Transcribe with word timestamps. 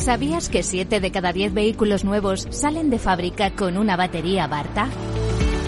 ¿Sabías 0.00 0.48
que 0.48 0.62
7 0.62 0.98
de 0.98 1.10
cada 1.10 1.30
10 1.30 1.52
vehículos 1.52 2.04
nuevos 2.04 2.48
salen 2.50 2.88
de 2.88 2.98
fábrica 2.98 3.50
con 3.50 3.76
una 3.76 3.96
batería 3.96 4.46
Barta? 4.46 4.88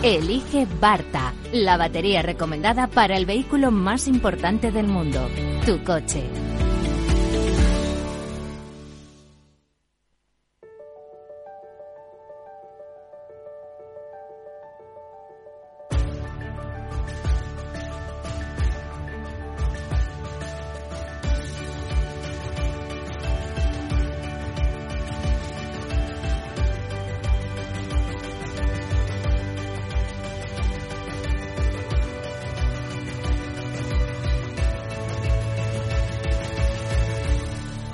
Elige 0.03 0.67
Barta, 0.81 1.35
la 1.53 1.77
batería 1.77 2.23
recomendada 2.23 2.87
para 2.87 3.19
el 3.19 3.27
vehículo 3.27 3.71
más 3.71 4.09
importante 4.09 4.73
del 4.73 4.87
mundo, 4.87 5.29
tu 5.67 5.85
coche. 5.85 6.42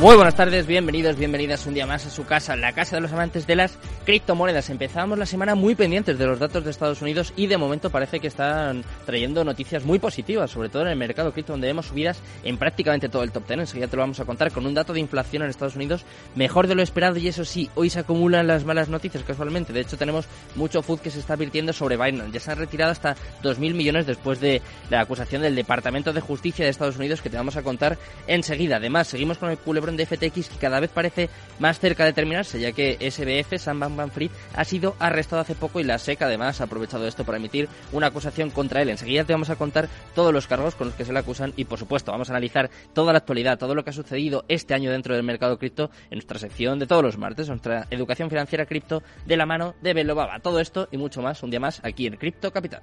Muy 0.00 0.16
buenas 0.16 0.34
tardes, 0.34 0.66
bienvenidos, 0.66 1.16
bienvenidas 1.16 1.64
un 1.66 1.72
día 1.72 1.86
más 1.86 2.04
a 2.04 2.10
su 2.10 2.26
casa, 2.26 2.56
la 2.56 2.72
casa 2.72 2.96
de 2.96 3.00
los 3.00 3.12
amantes 3.12 3.46
de 3.46 3.54
las 3.54 3.78
criptomonedas. 4.04 4.68
Empezamos 4.68 5.16
la 5.16 5.24
semana 5.24 5.54
muy 5.54 5.76
pendientes 5.76 6.18
de 6.18 6.26
los 6.26 6.38
datos 6.38 6.64
de 6.64 6.72
Estados 6.72 7.00
Unidos 7.00 7.32
y 7.36 7.46
de 7.46 7.56
momento 7.56 7.90
parece 7.90 8.18
que 8.18 8.26
están 8.26 8.84
trayendo 9.06 9.44
noticias 9.44 9.84
muy 9.84 10.00
positivas, 10.00 10.50
sobre 10.50 10.68
todo 10.68 10.82
en 10.82 10.88
el 10.88 10.96
mercado 10.96 11.32
cripto 11.32 11.52
donde 11.52 11.68
vemos 11.68 11.86
subidas 11.86 12.20
en 12.42 12.58
prácticamente 12.58 13.08
todo 13.08 13.22
el 13.22 13.30
top 13.30 13.46
ten. 13.46 13.60
Enseguida 13.60 13.86
te 13.86 13.96
lo 13.96 14.02
vamos 14.02 14.18
a 14.18 14.24
contar 14.24 14.50
con 14.50 14.66
un 14.66 14.74
dato 14.74 14.92
de 14.92 15.00
inflación 15.00 15.42
en 15.44 15.48
Estados 15.48 15.76
Unidos 15.76 16.04
mejor 16.34 16.66
de 16.66 16.74
lo 16.74 16.82
esperado 16.82 17.16
y 17.16 17.28
eso 17.28 17.44
sí, 17.44 17.70
hoy 17.76 17.88
se 17.88 18.00
acumulan 18.00 18.48
las 18.48 18.64
malas 18.64 18.88
noticias 18.88 19.22
casualmente. 19.22 19.72
De 19.72 19.80
hecho 19.80 19.96
tenemos 19.96 20.26
mucho 20.56 20.82
food 20.82 21.00
que 21.00 21.10
se 21.10 21.20
está 21.20 21.34
advirtiendo 21.34 21.72
sobre 21.72 21.96
Binance. 21.96 22.32
Ya 22.32 22.40
se 22.40 22.50
han 22.50 22.58
retirado 22.58 22.90
hasta 22.90 23.14
2.000 23.42 23.74
millones 23.74 24.06
después 24.06 24.40
de 24.40 24.60
la 24.90 25.00
acusación 25.00 25.40
del 25.42 25.54
Departamento 25.54 26.12
de 26.12 26.20
Justicia 26.20 26.64
de 26.64 26.72
Estados 26.72 26.96
Unidos 26.96 27.22
que 27.22 27.30
te 27.30 27.36
vamos 27.36 27.56
a 27.56 27.62
contar 27.62 27.96
enseguida. 28.26 28.76
Además, 28.76 29.06
seguimos 29.06 29.38
con 29.38 29.50
el 29.50 29.56
culebrón 29.84 29.96
de 29.96 30.06
FTX 30.06 30.48
que 30.48 30.56
cada 30.58 30.80
vez 30.80 30.90
parece 30.90 31.28
más 31.58 31.78
cerca 31.78 32.04
de 32.04 32.12
terminarse, 32.12 32.58
ya 32.58 32.72
que 32.72 32.96
SBF, 33.00 33.58
Sam 33.58 33.80
Bankman-Fried, 33.80 34.30
ha 34.54 34.64
sido 34.64 34.96
arrestado 34.98 35.42
hace 35.42 35.54
poco 35.54 35.80
y 35.80 35.84
la 35.84 35.98
SEC 35.98 36.22
además 36.22 36.60
ha 36.60 36.64
aprovechado 36.64 37.06
esto 37.06 37.24
para 37.24 37.38
emitir 37.38 37.68
una 37.92 38.06
acusación 38.06 38.50
contra 38.50 38.80
él. 38.80 38.88
Enseguida 38.88 39.24
te 39.24 39.32
vamos 39.32 39.50
a 39.50 39.56
contar 39.56 39.88
todos 40.14 40.32
los 40.32 40.46
cargos 40.46 40.74
con 40.74 40.88
los 40.88 40.96
que 40.96 41.04
se 41.04 41.12
le 41.12 41.18
acusan 41.18 41.52
y 41.56 41.64
por 41.64 41.78
supuesto 41.78 42.12
vamos 42.12 42.30
a 42.30 42.32
analizar 42.32 42.70
toda 42.94 43.12
la 43.12 43.18
actualidad, 43.18 43.58
todo 43.58 43.74
lo 43.74 43.84
que 43.84 43.90
ha 43.90 43.92
sucedido 43.92 44.44
este 44.48 44.74
año 44.74 44.90
dentro 44.90 45.14
del 45.14 45.22
mercado 45.22 45.58
cripto 45.58 45.90
en 46.10 46.16
nuestra 46.16 46.38
sección 46.38 46.78
de 46.78 46.86
todos 46.86 47.02
los 47.02 47.18
martes, 47.18 47.48
nuestra 47.48 47.86
educación 47.90 48.30
financiera 48.30 48.66
cripto 48.66 49.02
de 49.26 49.36
la 49.36 49.46
mano 49.46 49.74
de 49.82 49.92
Belobaba. 49.92 50.40
Todo 50.40 50.60
esto 50.60 50.88
y 50.90 50.96
mucho 50.96 51.20
más 51.20 51.42
un 51.42 51.50
día 51.50 51.60
más 51.60 51.80
aquí 51.84 52.06
en 52.06 52.16
Cripto 52.16 52.50
Capital. 52.50 52.80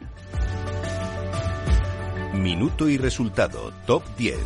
Minuto 2.33 2.87
y 2.87 2.97
resultado, 2.97 3.73
top 3.85 4.03
10. 4.17 4.37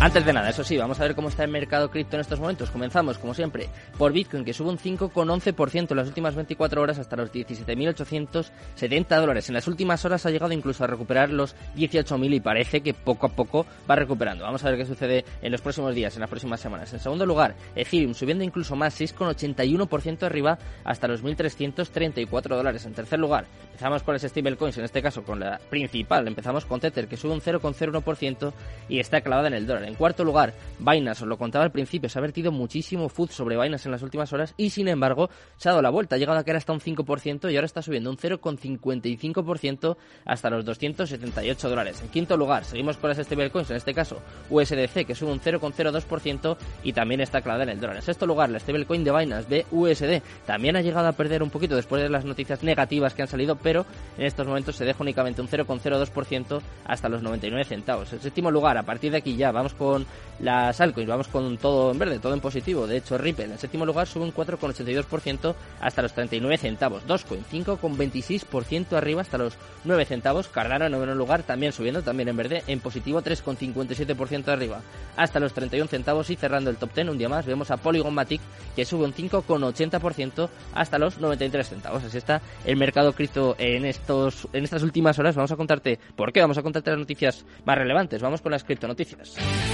Antes 0.00 0.24
de 0.24 0.32
nada, 0.32 0.50
eso 0.50 0.62
sí, 0.62 0.76
vamos 0.76 1.00
a 1.00 1.02
ver 1.02 1.16
cómo 1.16 1.28
está 1.28 1.42
el 1.42 1.50
mercado 1.50 1.90
cripto 1.90 2.14
en 2.14 2.20
estos 2.20 2.38
momentos. 2.38 2.70
Comenzamos, 2.70 3.18
como 3.18 3.34
siempre, 3.34 3.68
por 3.98 4.12
Bitcoin, 4.12 4.44
que 4.44 4.54
sube 4.54 4.68
un 4.68 4.78
5,11% 4.78 5.90
en 5.90 5.96
las 5.96 6.06
últimas 6.06 6.36
24 6.36 6.80
horas 6.80 7.00
hasta 7.00 7.16
los 7.16 7.32
17.870 7.32 9.20
dólares. 9.20 9.48
En 9.48 9.54
las 9.54 9.66
últimas 9.66 10.04
horas 10.04 10.24
ha 10.24 10.30
llegado 10.30 10.52
incluso 10.52 10.84
a 10.84 10.86
recuperar 10.86 11.30
los 11.30 11.56
18.000 11.76 12.32
y 12.32 12.38
parece 12.38 12.80
que 12.80 12.94
poco 12.94 13.26
a 13.26 13.30
poco 13.30 13.66
va 13.90 13.96
recuperando. 13.96 14.44
Vamos 14.44 14.64
a 14.64 14.70
ver 14.70 14.78
qué 14.78 14.86
sucede 14.86 15.24
en 15.42 15.50
los 15.50 15.62
próximos 15.62 15.92
días, 15.96 16.14
en 16.14 16.20
las 16.20 16.30
próximas 16.30 16.60
semanas. 16.60 16.92
En 16.92 17.00
segundo 17.00 17.26
lugar, 17.26 17.56
Ethereum 17.74 18.14
subiendo 18.14 18.44
incluso 18.44 18.76
más, 18.76 19.00
6,81% 19.00 20.22
arriba 20.22 20.60
hasta 20.84 21.08
los 21.08 21.24
1.334 21.24 22.48
dólares. 22.54 22.86
En 22.86 22.94
tercer 22.94 23.18
lugar, 23.18 23.46
empezamos 23.66 24.04
con 24.04 24.14
las 24.14 24.22
stablecoins, 24.22 24.78
en 24.78 24.84
este 24.84 25.02
caso 25.02 25.24
con 25.24 25.40
la 25.40 25.58
principal. 25.68 26.28
Empezamos 26.28 26.66
con 26.66 26.78
Tether, 26.78 27.08
que 27.08 27.16
sube 27.16 27.32
un 27.32 27.40
0,01% 27.40 28.52
y 28.88 29.00
está 29.00 29.22
clavada 29.22 29.48
en 29.48 29.54
el 29.54 29.66
dólar. 29.66 29.87
En 29.88 29.94
cuarto 29.94 30.22
lugar, 30.22 30.52
Binance, 30.78 31.24
os 31.24 31.28
lo 31.28 31.38
contaba 31.38 31.64
al 31.64 31.72
principio, 31.72 32.10
se 32.10 32.18
ha 32.18 32.22
vertido 32.22 32.52
muchísimo 32.52 33.08
food 33.08 33.30
sobre 33.30 33.56
Binance 33.56 33.88
en 33.88 33.92
las 33.92 34.02
últimas 34.02 34.30
horas 34.34 34.52
y 34.58 34.68
sin 34.68 34.86
embargo 34.86 35.30
se 35.56 35.68
ha 35.68 35.72
dado 35.72 35.80
la 35.80 35.88
vuelta, 35.88 36.16
ha 36.16 36.18
llegado 36.18 36.38
a 36.38 36.44
caer 36.44 36.58
hasta 36.58 36.74
un 36.74 36.80
5% 36.80 37.50
y 37.50 37.56
ahora 37.56 37.64
está 37.64 37.80
subiendo 37.80 38.10
un 38.10 38.18
0,55% 38.18 39.96
hasta 40.26 40.50
los 40.50 40.66
278 40.66 41.70
dólares. 41.70 42.02
En 42.02 42.08
quinto 42.08 42.36
lugar, 42.36 42.66
seguimos 42.66 42.98
con 42.98 43.08
las 43.08 43.18
stablecoins, 43.18 43.70
en 43.70 43.76
este 43.76 43.94
caso 43.94 44.20
USDC, 44.50 45.06
que 45.06 45.14
sube 45.14 45.32
un 45.32 45.40
0,02% 45.40 46.56
y 46.82 46.92
también 46.92 47.22
está 47.22 47.40
clavada 47.40 47.64
en 47.64 47.70
el 47.70 47.80
dólar. 47.80 47.96
En 47.96 48.02
sexto 48.02 48.26
lugar, 48.26 48.50
la 48.50 48.58
stablecoin 48.58 49.04
de 49.04 49.10
Binance, 49.10 49.66
BUSD, 49.70 50.22
también 50.44 50.76
ha 50.76 50.82
llegado 50.82 51.08
a 51.08 51.12
perder 51.12 51.42
un 51.42 51.48
poquito 51.48 51.76
después 51.76 52.02
de 52.02 52.10
las 52.10 52.26
noticias 52.26 52.62
negativas 52.62 53.14
que 53.14 53.22
han 53.22 53.28
salido, 53.28 53.56
pero 53.56 53.86
en 54.18 54.26
estos 54.26 54.46
momentos 54.46 54.76
se 54.76 54.84
deja 54.84 55.02
únicamente 55.02 55.40
un 55.40 55.48
0,02% 55.48 56.60
hasta 56.84 57.08
los 57.08 57.22
99 57.22 57.64
centavos. 57.64 58.12
En 58.12 58.20
séptimo 58.20 58.50
lugar, 58.50 58.76
a 58.76 58.82
partir 58.82 59.12
de 59.12 59.18
aquí 59.18 59.34
ya 59.34 59.50
vamos 59.50 59.72
con 59.78 60.06
las 60.40 60.80
altcoins, 60.80 61.08
vamos 61.08 61.28
con 61.28 61.58
todo 61.58 61.90
en 61.90 61.98
verde, 61.98 62.18
todo 62.18 62.32
en 62.34 62.40
positivo. 62.40 62.86
De 62.86 62.96
hecho, 62.96 63.18
Ripple 63.18 63.46
en 63.46 63.58
séptimo 63.58 63.84
lugar 63.84 64.06
sube 64.06 64.24
un 64.24 64.32
4,82% 64.32 65.54
hasta 65.80 66.02
los 66.02 66.12
39 66.12 66.58
centavos. 66.58 67.06
Dogecoin 67.06 67.44
5,26% 67.44 68.92
arriba 68.92 69.22
hasta 69.22 69.38
los 69.38 69.54
9 69.84 70.04
centavos. 70.04 70.48
Cardano 70.48 70.86
en 70.86 70.92
noveno 70.92 71.14
lugar 71.14 71.42
también 71.42 71.72
subiendo, 71.72 72.02
también 72.02 72.28
en 72.28 72.36
verde, 72.36 72.62
en 72.66 72.80
positivo 72.80 73.22
3,57% 73.22 74.48
arriba 74.48 74.80
hasta 75.16 75.40
los 75.40 75.52
31 75.52 75.88
centavos. 75.88 76.30
Y 76.30 76.36
cerrando 76.36 76.70
el 76.70 76.76
top 76.76 76.94
10 76.94 77.08
un 77.08 77.18
día 77.18 77.28
más 77.28 77.46
vemos 77.46 77.70
a 77.70 77.76
Polygon 77.76 78.14
Matic 78.14 78.40
que 78.76 78.84
sube 78.84 79.04
un 79.04 79.14
5,80% 79.14 80.48
hasta 80.74 80.98
los 80.98 81.18
93 81.18 81.68
centavos. 81.68 82.04
Así 82.04 82.18
está 82.18 82.40
el 82.64 82.76
mercado 82.76 83.12
cripto 83.12 83.56
en, 83.58 83.84
estos, 83.84 84.46
en 84.52 84.62
estas 84.62 84.82
últimas 84.82 85.18
horas. 85.18 85.34
Vamos 85.34 85.50
a 85.50 85.56
contarte 85.56 85.98
por 86.14 86.32
qué, 86.32 86.40
vamos 86.40 86.58
a 86.58 86.62
contarte 86.62 86.90
las 86.90 87.00
noticias 87.00 87.44
más 87.64 87.76
relevantes. 87.76 88.22
Vamos 88.22 88.40
con 88.40 88.52
las 88.52 88.62
criptonoticias. 88.62 89.34
Cripto 89.34 89.67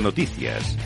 Noticias. 0.00 0.76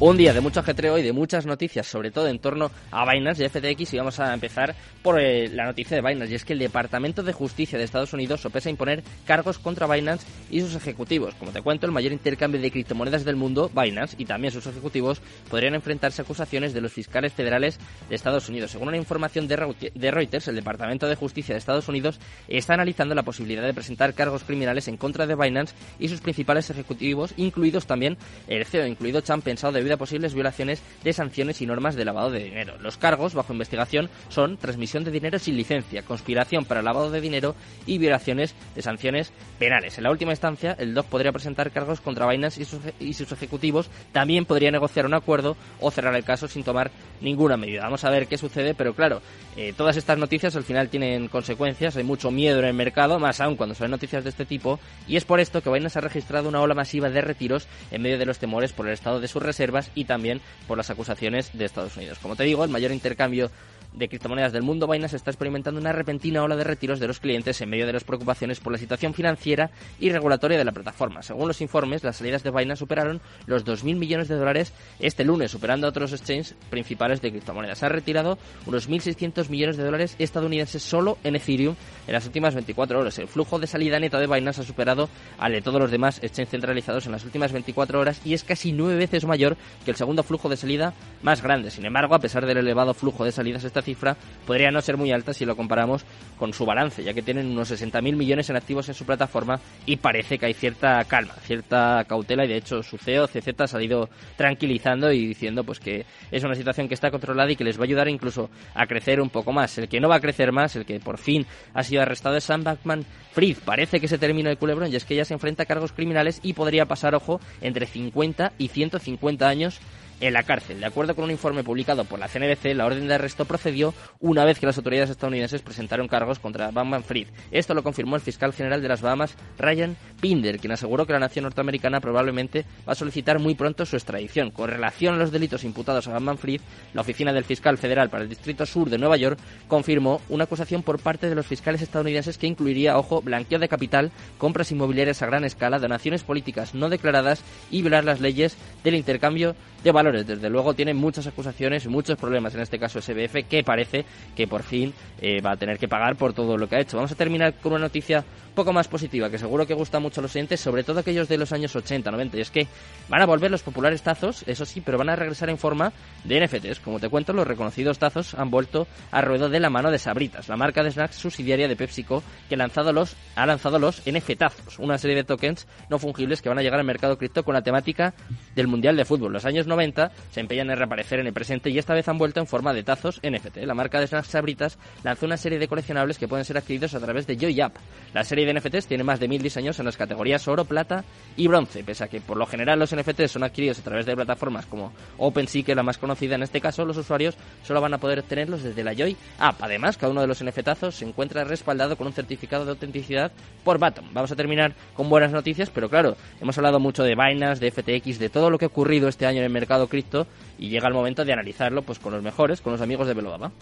Un 0.00 0.16
día 0.16 0.32
de 0.32 0.40
mucho 0.40 0.58
ajetreo 0.58 0.98
y 0.98 1.02
de 1.02 1.12
muchas 1.12 1.46
noticias, 1.46 1.86
sobre 1.86 2.10
todo 2.10 2.26
en 2.26 2.40
torno 2.40 2.72
a 2.90 3.08
Binance 3.08 3.44
y 3.44 3.48
FTX, 3.48 3.94
y 3.94 3.98
vamos 3.98 4.18
a 4.18 4.34
empezar 4.34 4.74
por 5.02 5.20
eh, 5.20 5.48
la 5.48 5.66
noticia 5.66 5.96
de 5.96 6.02
Binance, 6.02 6.32
y 6.32 6.34
es 6.34 6.44
que 6.44 6.52
el 6.52 6.58
Departamento 6.58 7.22
de 7.22 7.32
Justicia 7.32 7.78
de 7.78 7.84
Estados 7.84 8.12
Unidos 8.12 8.40
sopesa 8.40 8.68
imponer 8.68 9.04
cargos 9.24 9.60
contra 9.60 9.86
Binance 9.86 10.26
y 10.50 10.60
sus 10.62 10.74
ejecutivos. 10.74 11.36
Como 11.36 11.52
te 11.52 11.62
cuento, 11.62 11.86
el 11.86 11.92
mayor 11.92 12.12
intercambio 12.12 12.60
de 12.60 12.72
criptomonedas 12.72 13.24
del 13.24 13.36
mundo, 13.36 13.70
Binance, 13.72 14.16
y 14.18 14.24
también 14.24 14.52
sus 14.52 14.66
ejecutivos, 14.66 15.22
podrían 15.48 15.76
enfrentarse 15.76 16.22
a 16.22 16.24
acusaciones 16.24 16.74
de 16.74 16.80
los 16.80 16.92
fiscales 16.92 17.32
federales 17.32 17.78
de 18.08 18.16
Estados 18.16 18.48
Unidos. 18.48 18.72
Según 18.72 18.88
una 18.88 18.96
información 18.96 19.46
de 19.46 20.10
Reuters, 20.10 20.48
el 20.48 20.56
Departamento 20.56 21.06
de 21.06 21.14
Justicia 21.14 21.54
de 21.54 21.60
Estados 21.60 21.88
Unidos 21.88 22.18
está 22.48 22.74
analizando 22.74 23.14
la 23.14 23.22
posibilidad 23.22 23.62
de 23.62 23.72
presentar 23.72 24.12
cargos 24.14 24.42
criminales 24.42 24.88
en 24.88 24.96
contra 24.96 25.28
de 25.28 25.36
Binance 25.36 25.74
y 26.00 26.08
sus 26.08 26.20
principales 26.20 26.68
ejecutivos, 26.68 27.32
incluidos 27.36 27.86
también 27.86 28.18
el 28.48 28.64
CEO, 28.66 28.88
incluido 28.88 29.20
Chan, 29.20 29.40
pensado 29.40 29.72
de 29.72 29.83
posibles 29.96 30.34
violaciones 30.34 30.82
de 31.02 31.12
sanciones 31.12 31.60
y 31.62 31.66
normas 31.66 31.94
de 31.94 32.04
lavado 32.04 32.30
de 32.30 32.44
dinero. 32.44 32.76
Los 32.80 32.96
cargos 32.96 33.34
bajo 33.34 33.52
investigación 33.52 34.10
son 34.28 34.56
transmisión 34.56 35.04
de 35.04 35.10
dinero 35.10 35.38
sin 35.38 35.56
licencia, 35.56 36.02
conspiración 36.02 36.64
para 36.64 36.82
lavado 36.82 37.10
de 37.10 37.20
dinero 37.20 37.54
y 37.86 37.98
violaciones 37.98 38.54
de 38.74 38.82
sanciones 38.82 39.32
penales. 39.58 39.98
En 39.98 40.04
la 40.04 40.10
última 40.10 40.32
instancia, 40.32 40.76
el 40.78 40.94
DOC 40.94 41.06
podría 41.06 41.32
presentar 41.32 41.70
cargos 41.70 42.00
contra 42.00 42.28
Binance 42.28 42.62
y 42.62 42.64
sus, 42.64 42.80
y 42.98 43.14
sus 43.14 43.30
ejecutivos. 43.32 43.90
También 44.12 44.44
podría 44.44 44.70
negociar 44.70 45.06
un 45.06 45.14
acuerdo 45.14 45.56
o 45.80 45.90
cerrar 45.90 46.14
el 46.14 46.24
caso 46.24 46.48
sin 46.48 46.64
tomar 46.64 46.90
ninguna 47.20 47.56
medida. 47.56 47.82
Vamos 47.82 48.04
a 48.04 48.10
ver 48.10 48.26
qué 48.26 48.38
sucede, 48.38 48.74
pero 48.74 48.94
claro, 48.94 49.22
eh, 49.56 49.72
todas 49.76 49.96
estas 49.96 50.18
noticias 50.18 50.56
al 50.56 50.64
final 50.64 50.88
tienen 50.88 51.28
consecuencias. 51.28 51.96
Hay 51.96 52.04
mucho 52.04 52.30
miedo 52.30 52.58
en 52.58 52.66
el 52.66 52.74
mercado, 52.74 53.18
más 53.18 53.40
aún 53.40 53.56
cuando 53.56 53.74
son 53.74 53.90
noticias 53.90 54.24
de 54.24 54.30
este 54.30 54.44
tipo. 54.44 54.80
Y 55.06 55.16
es 55.16 55.24
por 55.24 55.40
esto 55.40 55.62
que 55.62 55.70
Binance 55.70 55.98
ha 55.98 56.02
registrado 56.02 56.48
una 56.48 56.60
ola 56.60 56.74
masiva 56.74 57.10
de 57.10 57.20
retiros 57.20 57.68
en 57.90 58.02
medio 58.02 58.18
de 58.18 58.26
los 58.26 58.38
temores 58.38 58.72
por 58.72 58.86
el 58.86 58.94
estado 58.94 59.20
de 59.20 59.28
sus 59.28 59.42
reservas 59.42 59.73
y 59.94 60.04
también 60.04 60.40
por 60.66 60.78
las 60.78 60.90
acusaciones 60.90 61.50
de 61.52 61.64
Estados 61.64 61.96
Unidos. 61.96 62.18
Como 62.20 62.36
te 62.36 62.44
digo, 62.44 62.64
el 62.64 62.70
mayor 62.70 62.92
intercambio 62.92 63.50
de 63.94 64.08
criptomonedas 64.08 64.52
del 64.52 64.62
mundo, 64.62 64.86
Binance 64.86 65.16
está 65.16 65.30
experimentando 65.30 65.80
una 65.80 65.92
repentina 65.92 66.42
ola 66.42 66.56
de 66.56 66.64
retiros 66.64 67.00
de 67.00 67.06
los 67.06 67.20
clientes 67.20 67.60
en 67.60 67.70
medio 67.70 67.86
de 67.86 67.92
las 67.92 68.04
preocupaciones 68.04 68.60
por 68.60 68.72
la 68.72 68.78
situación 68.78 69.14
financiera 69.14 69.70
y 70.00 70.10
regulatoria 70.10 70.58
de 70.58 70.64
la 70.64 70.72
plataforma. 70.72 71.22
Según 71.22 71.48
los 71.48 71.60
informes, 71.60 72.02
las 72.02 72.16
salidas 72.16 72.42
de 72.42 72.50
Binance 72.50 72.80
superaron 72.80 73.20
los 73.46 73.64
2.000 73.64 73.96
millones 73.96 74.28
de 74.28 74.34
dólares 74.34 74.72
este 74.98 75.24
lunes, 75.24 75.50
superando 75.50 75.86
a 75.86 75.90
otros 75.90 76.12
exchanges 76.12 76.54
principales 76.70 77.20
de 77.20 77.30
criptomonedas. 77.30 77.78
Se 77.78 77.86
ha 77.86 77.88
retirado 77.88 78.38
unos 78.66 78.88
1.600 78.88 79.48
millones 79.48 79.76
de 79.76 79.84
dólares 79.84 80.16
estadounidenses 80.18 80.82
solo 80.82 81.18
en 81.22 81.36
Ethereum 81.36 81.76
en 82.06 82.12
las 82.12 82.26
últimas 82.26 82.54
24 82.54 82.98
horas. 82.98 83.18
El 83.18 83.28
flujo 83.28 83.58
de 83.58 83.66
salida 83.66 84.00
neta 84.00 84.18
de 84.18 84.26
Binance 84.26 84.62
ha 84.62 84.64
superado 84.64 85.08
al 85.38 85.52
de 85.52 85.62
todos 85.62 85.80
los 85.80 85.90
demás 85.90 86.18
exchanges 86.22 86.50
centralizados 86.50 87.06
en 87.06 87.12
las 87.12 87.24
últimas 87.24 87.52
24 87.52 88.00
horas 88.00 88.20
y 88.24 88.34
es 88.34 88.42
casi 88.42 88.72
nueve 88.72 88.96
veces 88.96 89.24
mayor 89.24 89.56
que 89.84 89.90
el 89.90 89.96
segundo 89.96 90.22
flujo 90.22 90.48
de 90.48 90.56
salida 90.56 90.94
más 91.22 91.42
grande. 91.42 91.70
Sin 91.70 91.84
embargo, 91.84 92.14
a 92.14 92.18
pesar 92.18 92.44
del 92.46 92.58
elevado 92.58 92.94
flujo 92.94 93.24
de 93.24 93.32
salidas, 93.32 93.64
esta 93.64 93.83
cifra 93.84 94.16
podría 94.46 94.70
no 94.70 94.80
ser 94.80 94.96
muy 94.96 95.12
alta 95.12 95.32
si 95.32 95.44
lo 95.44 95.56
comparamos 95.56 96.04
con 96.38 96.52
su 96.52 96.66
balance, 96.66 97.02
ya 97.02 97.14
que 97.14 97.22
tienen 97.22 97.50
unos 97.50 97.70
60.000 97.70 98.16
millones 98.16 98.50
en 98.50 98.56
activos 98.56 98.88
en 98.88 98.94
su 98.94 99.04
plataforma 99.04 99.60
y 99.86 99.96
parece 99.96 100.38
que 100.38 100.46
hay 100.46 100.54
cierta 100.54 101.02
calma, 101.04 101.34
cierta 101.42 102.04
cautela 102.08 102.44
y 102.44 102.48
de 102.48 102.56
hecho 102.56 102.82
su 102.82 102.98
CEO 102.98 103.28
CZ 103.28 103.74
ha 103.74 103.82
ido 103.82 104.08
tranquilizando 104.36 105.12
y 105.12 105.26
diciendo 105.26 105.64
pues 105.64 105.78
que 105.78 106.04
es 106.30 106.42
una 106.44 106.54
situación 106.54 106.88
que 106.88 106.94
está 106.94 107.10
controlada 107.10 107.50
y 107.50 107.56
que 107.56 107.64
les 107.64 107.78
va 107.78 107.82
a 107.82 107.84
ayudar 107.84 108.08
incluso 108.08 108.50
a 108.74 108.86
crecer 108.86 109.20
un 109.20 109.30
poco 109.30 109.52
más. 109.52 109.78
El 109.78 109.88
que 109.88 110.00
no 110.00 110.08
va 110.08 110.16
a 110.16 110.20
crecer 110.20 110.52
más, 110.52 110.76
el 110.76 110.84
que 110.84 111.00
por 111.00 111.18
fin 111.18 111.46
ha 111.72 111.82
sido 111.82 112.02
arrestado 112.02 112.36
es 112.36 112.44
Sam 112.44 112.64
Backman 112.64 113.04
Fried. 113.32 113.58
Parece 113.64 114.00
que 114.00 114.08
se 114.08 114.18
terminó 114.18 114.50
el 114.50 114.58
culebrón 114.58 114.92
y 114.92 114.96
es 114.96 115.04
que 115.04 115.14
ella 115.14 115.24
se 115.24 115.34
enfrenta 115.34 115.64
a 115.64 115.66
cargos 115.66 115.92
criminales 115.92 116.40
y 116.42 116.52
podría 116.52 116.86
pasar, 116.86 117.14
ojo, 117.14 117.40
entre 117.60 117.86
50 117.86 118.52
y 118.58 118.68
150 118.68 119.48
años 119.48 119.80
en 120.20 120.32
la 120.32 120.42
cárcel. 120.42 120.80
De 120.80 120.86
acuerdo 120.86 121.14
con 121.14 121.24
un 121.24 121.30
informe 121.30 121.64
publicado 121.64 122.04
por 122.04 122.18
la 122.18 122.28
CNBC, 122.28 122.74
la 122.74 122.86
orden 122.86 123.08
de 123.08 123.14
arresto 123.14 123.44
procedió 123.44 123.94
una 124.20 124.44
vez 124.44 124.58
que 124.58 124.66
las 124.66 124.76
autoridades 124.76 125.10
estadounidenses 125.10 125.62
presentaron 125.62 126.08
cargos 126.08 126.38
contra 126.38 126.70
Bankman 126.70 127.04
Fried. 127.04 127.28
Esto 127.50 127.74
lo 127.74 127.82
confirmó 127.82 128.16
el 128.16 128.22
fiscal 128.22 128.52
general 128.52 128.82
de 128.82 128.88
las 128.88 129.02
Bahamas, 129.02 129.36
Ryan 129.58 129.96
Pinder, 130.20 130.58
quien 130.58 130.72
aseguró 130.72 131.06
que 131.06 131.12
la 131.12 131.18
nación 131.18 131.44
norteamericana 131.44 132.00
probablemente 132.00 132.64
va 132.88 132.92
a 132.92 132.96
solicitar 132.96 133.38
muy 133.38 133.54
pronto 133.54 133.86
su 133.86 133.96
extradición. 133.96 134.50
Con 134.50 134.70
relación 134.70 135.14
a 135.14 135.18
los 135.18 135.32
delitos 135.32 135.64
imputados 135.64 136.08
a 136.08 136.12
Bankman 136.12 136.38
Fried, 136.38 136.60
la 136.92 137.00
oficina 137.00 137.32
del 137.32 137.44
fiscal 137.44 137.78
federal 137.78 138.10
para 138.10 138.22
el 138.22 138.28
Distrito 138.28 138.66
Sur 138.66 138.90
de 138.90 138.98
Nueva 138.98 139.16
York 139.16 139.38
confirmó 139.68 140.20
una 140.28 140.44
acusación 140.44 140.82
por 140.82 140.98
parte 140.98 141.28
de 141.28 141.34
los 141.34 141.46
fiscales 141.46 141.82
estadounidenses 141.82 142.38
que 142.38 142.46
incluiría, 142.46 142.98
ojo, 142.98 143.22
blanqueo 143.22 143.58
de 143.58 143.68
capital, 143.68 144.12
compras 144.38 144.70
inmobiliarias 144.72 145.22
a 145.22 145.26
gran 145.26 145.44
escala, 145.44 145.78
donaciones 145.78 146.22
políticas 146.22 146.74
no 146.74 146.88
declaradas 146.88 147.42
y 147.70 147.82
violar 147.82 148.04
las 148.04 148.20
leyes 148.20 148.56
del 148.82 148.94
intercambio 148.94 149.54
de 149.82 149.92
valores. 149.92 150.03
Desde 150.12 150.50
luego 150.50 150.74
tiene 150.74 150.94
muchas 150.94 151.26
acusaciones 151.26 151.86
muchos 151.86 152.18
problemas, 152.18 152.54
en 152.54 152.60
este 152.60 152.78
caso 152.78 153.00
SBF, 153.00 153.48
que 153.48 153.62
parece 153.62 154.04
que 154.36 154.46
por 154.46 154.62
fin 154.62 154.92
eh, 155.20 155.40
va 155.40 155.52
a 155.52 155.56
tener 155.56 155.78
que 155.78 155.88
pagar 155.88 156.16
por 156.16 156.32
todo 156.32 156.56
lo 156.56 156.68
que 156.68 156.76
ha 156.76 156.80
hecho. 156.80 156.96
Vamos 156.96 157.12
a 157.12 157.14
terminar 157.14 157.54
con 157.54 157.72
una 157.72 157.82
noticia 157.82 158.24
poco 158.54 158.72
más 158.72 158.88
positiva, 158.88 159.30
que 159.30 159.38
seguro 159.38 159.66
que 159.66 159.74
gusta 159.74 159.98
mucho 159.98 160.20
a 160.20 160.22
los 160.22 160.34
oyentes, 160.34 160.60
sobre 160.60 160.84
todo 160.84 161.00
aquellos 161.00 161.28
de 161.28 161.38
los 161.38 161.52
años 161.52 161.74
80, 161.74 162.10
90, 162.10 162.36
y 162.36 162.40
es 162.40 162.50
que 162.50 162.66
van 163.08 163.20
a 163.20 163.26
volver 163.26 163.50
los 163.50 163.62
populares 163.62 164.02
tazos, 164.02 164.44
eso 164.46 164.64
sí, 164.64 164.80
pero 164.80 164.96
van 164.96 165.08
a 165.08 165.16
regresar 165.16 165.50
en 165.50 165.58
forma 165.58 165.92
de 166.22 166.40
NFTs. 166.40 166.80
Como 166.80 167.00
te 167.00 167.08
cuento, 167.08 167.32
los 167.32 167.46
reconocidos 167.46 167.98
tazos 167.98 168.34
han 168.34 168.50
vuelto 168.50 168.86
a 169.10 169.20
ruedo 169.22 169.48
de 169.48 169.60
la 169.60 169.70
mano 169.70 169.90
de 169.90 169.98
Sabritas, 169.98 170.48
la 170.48 170.56
marca 170.56 170.82
de 170.82 170.92
snacks 170.92 171.16
subsidiaria 171.16 171.66
de 171.66 171.76
PepsiCo, 171.76 172.22
que 172.48 172.56
lanzado 172.56 172.92
los, 172.92 173.16
ha 173.34 173.44
lanzado 173.44 173.78
los 173.78 174.02
NFTazos, 174.06 174.78
una 174.78 174.98
serie 174.98 175.16
de 175.16 175.24
tokens 175.24 175.66
no 175.90 175.98
fungibles 175.98 176.40
que 176.40 176.48
van 176.48 176.58
a 176.58 176.62
llegar 176.62 176.78
al 176.78 176.86
mercado 176.86 177.18
cripto 177.18 177.44
con 177.44 177.54
la 177.54 177.62
temática 177.62 178.14
del 178.54 178.68
Mundial 178.68 178.96
de 178.96 179.04
Fútbol. 179.04 179.32
Los 179.32 179.44
años 179.44 179.66
90 179.66 179.93
se 180.30 180.40
empeñan 180.40 180.70
en 180.70 180.76
reaparecer 180.76 181.20
en 181.20 181.26
el 181.26 181.32
presente 181.32 181.70
y 181.70 181.78
esta 181.78 181.94
vez 181.94 182.08
han 182.08 182.18
vuelto 182.18 182.40
en 182.40 182.46
forma 182.46 182.72
de 182.72 182.82
tazos 182.82 183.20
NFT. 183.22 183.58
La 183.58 183.74
marca 183.74 184.00
de 184.00 184.06
snacks 184.06 184.28
Sabritas 184.28 184.78
lanzó 185.02 185.26
una 185.26 185.36
serie 185.36 185.58
de 185.58 185.68
coleccionables 185.68 186.18
que 186.18 186.28
pueden 186.28 186.44
ser 186.44 186.58
adquiridos 186.58 186.94
a 186.94 187.00
través 187.00 187.26
de 187.26 187.36
JoyUp. 187.36 187.72
La 188.12 188.24
serie 188.24 188.46
de 188.46 188.54
NFTs 188.54 188.86
tiene 188.86 189.04
más 189.04 189.20
de 189.20 189.28
mil 189.28 189.42
diseños 189.42 189.78
en 189.78 189.86
las 189.86 189.96
categorías 189.96 190.46
oro, 190.48 190.64
plata 190.64 191.04
y 191.36 191.46
bronce, 191.48 191.84
pese 191.84 192.04
a 192.04 192.08
que 192.08 192.20
por 192.20 192.36
lo 192.36 192.46
general 192.46 192.78
los 192.78 192.94
NFTs 192.94 193.30
son 193.30 193.44
adquiridos 193.44 193.78
a 193.78 193.82
través 193.82 194.06
de 194.06 194.14
plataformas 194.14 194.66
como 194.66 194.92
OpenSea, 195.18 195.62
que 195.62 195.72
es 195.72 195.76
la 195.76 195.82
más 195.82 195.98
conocida 195.98 196.34
en 196.34 196.42
este 196.42 196.60
caso, 196.60 196.84
los 196.84 196.96
usuarios 196.96 197.36
solo 197.62 197.80
van 197.80 197.94
a 197.94 197.98
poder 197.98 198.20
obtenerlos 198.20 198.62
desde 198.62 198.84
la 198.84 198.94
Joy 198.94 199.16
App. 199.38 199.62
Además, 199.62 199.96
cada 199.96 200.10
uno 200.12 200.20
de 200.20 200.26
los 200.26 200.42
NFTazos 200.42 200.94
se 200.94 201.04
encuentra 201.04 201.44
respaldado 201.44 201.96
con 201.96 202.06
un 202.06 202.12
certificado 202.12 202.64
de 202.64 202.70
autenticidad 202.70 203.32
por 203.62 203.78
Baton. 203.78 204.06
Vamos 204.12 204.32
a 204.32 204.36
terminar 204.36 204.74
con 204.94 205.08
buenas 205.08 205.32
noticias, 205.32 205.70
pero 205.70 205.88
claro, 205.88 206.16
hemos 206.40 206.56
hablado 206.58 206.80
mucho 206.80 207.02
de 207.02 207.14
Binance, 207.14 207.60
de 207.60 207.70
FTX, 207.70 208.18
de 208.18 208.28
todo 208.28 208.50
lo 208.50 208.58
que 208.58 208.66
ha 208.66 208.68
ocurrido 208.68 209.08
este 209.08 209.26
año 209.26 209.38
en 209.38 209.44
el 209.44 209.50
mercado 209.50 209.83
cripto 209.88 210.26
y 210.58 210.68
llega 210.68 210.88
el 210.88 210.94
momento 210.94 211.24
de 211.24 211.32
analizarlo 211.32 211.82
pues 211.82 211.98
con 211.98 212.12
los 212.12 212.22
mejores, 212.22 212.60
con 212.60 212.72
los 212.72 212.80
amigos 212.80 213.06
de 213.06 213.14
Belobaba. 213.14 213.52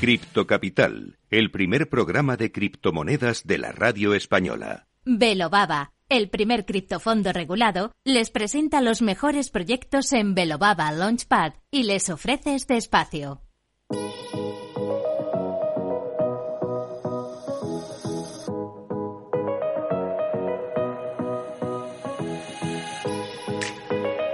Cripto 0.00 0.48
Capital, 0.48 1.16
el 1.30 1.52
primer 1.52 1.88
programa 1.88 2.36
de 2.36 2.50
criptomonedas 2.50 3.46
de 3.46 3.58
la 3.58 3.70
radio 3.70 4.14
española. 4.14 4.88
Belobaba, 5.04 5.92
el 6.08 6.28
primer 6.28 6.64
criptofondo 6.66 7.32
regulado, 7.32 7.92
les 8.04 8.30
presenta 8.30 8.80
los 8.80 9.00
mejores 9.00 9.50
proyectos 9.50 10.12
en 10.12 10.34
Belobaba 10.34 10.90
Launchpad 10.90 11.54
y 11.70 11.84
les 11.84 12.10
ofrece 12.10 12.56
este 12.56 12.76
espacio. 12.76 13.42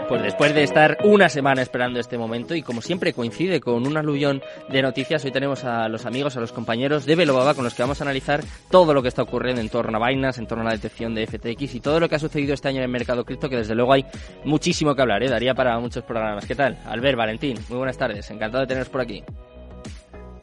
Pues 0.08 0.22
después 0.22 0.55
de 0.55 0.62
estar 0.62 0.96
una 1.05 1.28
semana 1.28 1.60
esperando 1.60 2.00
este 2.00 2.16
momento 2.16 2.55
y 2.55 2.62
como 2.62 2.81
siempre 2.81 3.12
coincide 3.12 3.60
con 3.60 3.87
un 3.87 3.94
aluvión 3.99 4.40
de 4.70 4.81
noticias, 4.81 5.22
hoy 5.26 5.31
tenemos 5.32 5.64
a 5.64 5.87
los 5.88 6.06
amigos, 6.06 6.34
a 6.34 6.40
los 6.40 6.50
compañeros 6.50 7.05
de 7.05 7.14
Belobaba 7.14 7.52
con 7.52 7.64
los 7.64 7.75
que 7.75 7.82
vamos 7.82 8.00
a 8.00 8.05
analizar 8.05 8.43
todo 8.70 8.94
lo 8.94 9.02
que 9.02 9.08
está 9.08 9.20
ocurriendo 9.20 9.60
en 9.60 9.69
torno 9.69 10.02
a 10.02 10.08
Binance, 10.08 10.40
en 10.40 10.46
torno 10.46 10.62
a 10.62 10.69
la 10.69 10.72
detección 10.72 11.14
de 11.14 11.26
FTX 11.26 11.75
y 11.75 11.81
todo 11.81 12.00
lo 12.00 12.08
que 12.08 12.14
ha 12.14 12.19
sucedido 12.19 12.55
este 12.55 12.69
año 12.69 12.78
en 12.78 12.84
el 12.84 12.88
mercado 12.88 13.22
cripto, 13.26 13.50
que 13.50 13.56
desde 13.56 13.75
luego 13.75 13.93
hay 13.93 14.06
muchísimo 14.44 14.94
que 14.94 15.02
hablar, 15.02 15.22
¿eh? 15.22 15.28
daría 15.28 15.55
para 15.55 15.78
muchos 15.78 16.05
programas. 16.05 16.46
¿Qué 16.46 16.55
tal? 16.55 16.78
Albert, 16.87 17.19
Valentín, 17.19 17.58
muy 17.69 17.76
buenas 17.76 17.99
tardes, 17.99 18.31
encantado 18.31 18.62
de 18.62 18.66
teneros 18.66 18.88
por 18.88 19.02
aquí. 19.02 19.22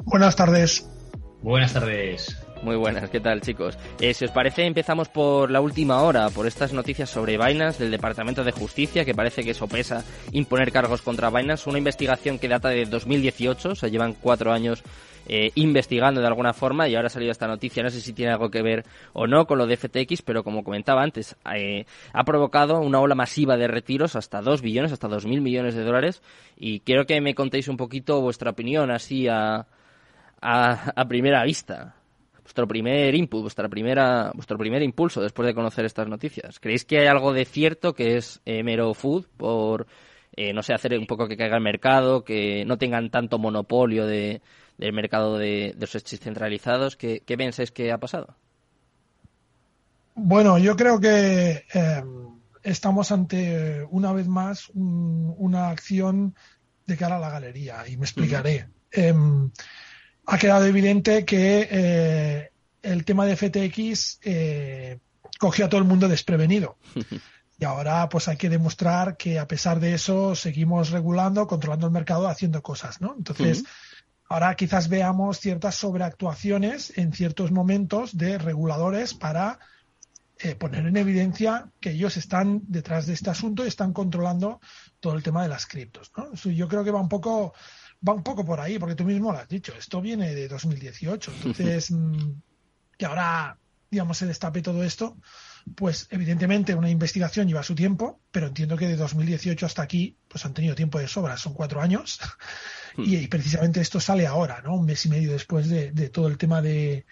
Buenas 0.04 0.36
tardes. 0.36 0.88
Buenas 1.42 1.74
tardes. 1.74 2.45
Muy 2.62 2.76
buenas, 2.78 3.10
¿qué 3.10 3.20
tal 3.20 3.42
chicos? 3.42 3.78
Eh, 4.00 4.14
si 4.14 4.26
os 4.26 4.32
parece, 4.32 4.66
empezamos 4.66 5.10
por 5.10 5.52
la 5.52 5.62
última 5.62 6.02
hora, 6.02 6.30
por 6.30 6.48
estas 6.48 6.74
noticias 6.74 7.10
sobre 7.10 7.38
Binance 7.38 7.84
del 7.84 7.92
Departamento 7.92 8.44
de 8.44 8.52
Justicia, 8.52 9.06
que 9.06 9.14
parece 9.14 9.44
que 9.44 9.54
sopesa 9.54 10.04
imponer 10.32 10.72
cargos 10.72 11.02
contra 11.02 11.30
Binance, 11.30 11.70
una 11.70 11.78
investigación 11.78 12.40
que 12.40 12.48
data 12.48 12.70
de 12.70 12.86
2018, 12.86 13.70
o 13.70 13.76
sea, 13.76 13.90
llevan 13.90 14.14
cuatro 14.14 14.52
años 14.52 14.84
eh, 15.28 15.52
investigando 15.56 16.22
de 16.22 16.28
alguna 16.28 16.54
forma 16.54 16.88
y 16.88 16.96
ahora 16.96 17.08
ha 17.08 17.10
salido 17.10 17.32
esta 17.32 17.48
noticia, 17.48 17.84
no 17.84 17.90
sé 17.90 18.00
si 18.00 18.14
tiene 18.14 18.32
algo 18.32 18.50
que 18.50 18.62
ver 18.62 18.86
o 19.14 19.28
no 19.28 19.46
con 19.46 19.58
lo 19.58 19.68
de 19.68 19.78
FTX, 19.78 20.22
pero 20.22 20.44
como 20.44 20.64
comentaba 20.64 21.04
antes, 21.04 21.36
eh, 21.54 21.86
ha 22.14 22.24
provocado 22.24 22.80
una 22.80 23.00
ola 23.00 23.16
masiva 23.16 23.58
de 23.58 23.68
retiros 23.68 24.16
hasta 24.16 24.42
2 24.42 24.62
billones, 24.62 24.92
hasta 24.92 25.08
2.000 25.08 25.42
millones 25.42 25.76
de 25.76 25.84
dólares. 25.84 26.22
Y 26.58 26.80
quiero 26.80 27.06
que 27.06 27.20
me 27.22 27.36
contéis 27.36 27.68
un 27.68 27.78
poquito 27.78 28.22
vuestra 28.22 28.52
opinión 28.52 28.92
así 28.92 29.28
a, 29.28 29.68
a, 30.42 30.92
a 30.96 31.08
primera 31.08 31.44
vista 31.44 31.96
vuestro 32.46 32.68
primer 32.68 33.16
input, 33.16 33.42
vuestra 33.42 33.68
primera, 33.68 34.32
vuestro 34.36 34.56
primer 34.56 34.84
impulso 34.84 35.20
después 35.20 35.48
de 35.48 35.56
conocer 35.56 35.84
estas 35.84 36.08
noticias? 36.08 36.60
¿Creéis 36.60 36.86
que 36.86 37.00
hay 37.00 37.08
algo 37.08 37.34
de 37.34 37.44
cierto 37.44 37.94
que 37.94 38.18
es 38.18 38.40
eh, 38.46 38.62
mero 38.62 38.94
food 38.94 39.26
por, 39.36 39.88
eh, 40.36 40.54
no 40.54 40.62
sé, 40.62 40.76
hacer 40.76 40.96
un 40.98 41.08
poco 41.08 41.28
que 41.28 41.38
caiga 41.38 41.58
el 41.58 41.64
mercado, 41.64 42.24
que 42.24 42.64
no 42.64 42.78
tengan 42.78 43.10
tanto 43.10 43.40
monopolio 43.40 44.06
de, 44.06 44.44
del 44.78 44.94
mercado 44.94 45.40
de, 45.40 45.74
de 45.76 45.82
los 45.82 45.96
exchanges 45.96 46.20
centralizados? 46.20 46.96
¿Qué, 46.96 47.24
¿Qué 47.26 47.36
pensáis 47.36 47.72
que 47.72 47.92
ha 47.92 47.98
pasado? 47.98 48.36
Bueno, 50.14 50.60
yo 50.60 50.76
creo 50.76 51.00
que 51.00 51.66
eh, 51.74 52.04
estamos 52.62 53.12
ante, 53.12 53.84
una 53.90 54.14
vez 54.14 54.28
más, 54.28 54.70
un, 54.70 55.34
una 55.40 55.70
acción 55.70 56.36
de 56.86 56.96
cara 56.96 57.16
a 57.18 57.20
la 57.20 57.32
galería 57.32 57.88
y 57.88 57.98
me 57.98 58.06
explicaré. 58.06 58.68
Uh 58.96 59.02
-huh 59.02 59.52
ha 60.26 60.38
quedado 60.38 60.66
evidente 60.66 61.26
que 61.26 61.68
eh, 61.70 62.52
el 62.82 63.06
tema 63.06 63.26
de 63.26 63.36
FTX 63.36 64.20
eh, 64.24 65.00
cogió 65.40 65.66
a 65.66 65.70
todo 65.70 65.82
el 65.82 65.88
mundo 65.88 66.08
desprevenido. 66.08 66.78
Y 67.58 67.64
ahora 67.64 68.10
pues 68.10 68.28
hay 68.28 68.36
que 68.36 68.50
demostrar 68.50 69.16
que 69.16 69.40
a 69.40 69.48
pesar 69.48 69.80
de 69.80 69.94
eso 69.94 70.36
seguimos 70.36 70.90
regulando, 70.90 71.48
controlando 71.48 71.88
el 71.88 71.94
mercado, 71.94 72.28
haciendo 72.28 72.62
cosas, 72.62 73.00
¿no? 73.00 73.16
Entonces, 73.18 73.62
uh 73.62 73.64
-huh. 73.64 73.68
ahora 74.28 74.56
quizás 74.56 74.90
veamos 74.90 75.40
ciertas 75.40 75.76
sobreactuaciones 75.76 76.92
en 76.98 77.14
ciertos 77.14 77.52
momentos 77.52 78.18
de 78.18 78.38
reguladores 78.38 79.14
para 79.14 79.60
eh, 80.40 80.56
poner 80.56 80.86
en 80.86 80.98
evidencia 80.98 81.70
que 81.80 81.92
ellos 81.92 82.18
están 82.18 82.62
detrás 82.68 83.06
de 83.06 83.14
este 83.14 83.30
asunto 83.30 83.64
y 83.64 83.70
están 83.70 83.94
controlando 83.94 84.60
todo 85.00 85.16
el 85.16 85.24
tema 85.24 85.42
de 85.44 85.48
las 85.48 85.66
criptos, 85.66 86.12
¿no? 86.18 86.34
Yo 86.34 86.68
creo 86.68 86.84
que 86.84 86.92
va 86.92 87.00
un 87.00 87.08
poco 87.08 87.54
va 88.08 88.14
un 88.14 88.24
poco 88.24 88.46
por 88.46 88.60
ahí, 88.60 88.80
porque 88.80 88.96
tú 88.96 89.04
mismo 89.04 89.32
lo 89.32 89.38
has 89.38 89.48
dicho, 89.48 89.74
esto 89.78 90.02
viene 90.02 90.34
de 90.34 90.48
2018, 90.48 91.32
entonces 91.36 91.94
que 92.98 93.06
ahora, 93.06 93.58
digamos, 93.90 94.18
se 94.18 94.26
destape 94.26 94.62
todo 94.62 94.84
esto, 94.84 95.18
pues 95.76 96.08
evidentemente 96.12 96.76
una 96.76 96.90
investigación 96.90 97.48
lleva 97.48 97.64
su 97.64 97.76
tiempo, 97.76 98.22
pero 98.32 98.48
entiendo 98.48 98.78
que 98.78 98.88
de 98.88 98.96
2018 98.96 99.66
hasta 99.66 99.82
aquí, 99.82 100.18
pues 100.28 100.46
han 100.46 100.54
tenido 100.54 100.76
tiempo 100.76 101.00
de 101.00 101.08
sobra, 101.08 101.38
son 101.38 101.54
cuatro 101.54 101.82
años, 101.82 102.20
y, 102.98 103.18
y, 103.18 103.28
precisamente 103.28 103.82
esto 103.82 104.00
sale 104.00 104.26
ahora, 104.26 104.62
¿no? 104.62 104.76
Un 104.76 104.86
mes 104.86 105.06
y 105.06 105.10
medio 105.10 105.32
después 105.32 105.68
de, 105.68 105.92
de 105.92 106.10
todo 106.10 106.28
el 106.28 106.38
tema 106.38 106.62
de, 106.62 107.06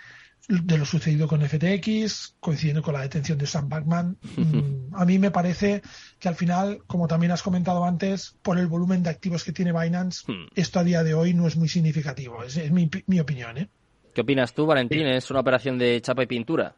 de 0.48 0.78
lo 0.78 0.86
sucedido 0.86 1.28
con 1.28 1.42
FTX, 1.42 2.36
coincidiendo 2.40 2.82
con 2.82 2.94
la 2.94 3.02
detención 3.02 3.38
de 3.38 3.48
Sam 3.48 3.70
Backman. 3.70 4.18
A 4.94 5.06
mí 5.06 5.20
me 5.20 5.32
parece 5.32 5.82
que 6.20 6.28
al 6.28 6.36
final, 6.36 6.80
como 6.86 7.08
también 7.08 7.32
has 7.32 7.42
comentado 7.42 7.86
antes, 7.86 8.38
por 8.42 8.58
el 8.58 8.68
volumen 8.68 9.04
de 9.04 9.10
activos 9.10 9.44
que 9.44 9.54
tiene 9.54 9.72
Binance, 9.72 10.26
esto 10.56 10.80
a 10.80 10.84
día 10.84 11.04
de 11.04 11.14
hoy 11.14 11.34
no 11.34 11.48
es 11.48 11.56
muy 11.56 11.70
significativo. 11.70 12.44
Es, 12.44 12.58
es 12.58 12.72
mi, 12.72 12.90
mi, 13.08 13.20
opinión. 13.20 13.58
¿eh? 13.58 13.70
¿Qué 14.14 14.22
opinas 14.22 14.54
tú, 14.54 14.66
Valentín? 14.66 15.08
¿Es 15.08 15.32
una 15.32 15.40
operación 15.40 15.78
de 15.78 16.02
chapa 16.02 16.24
y 16.24 16.28
pintura? 16.28 16.76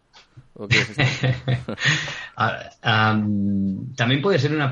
también 3.95 4.22
puede 4.22 4.39
ser 4.39 4.53
una, 4.53 4.72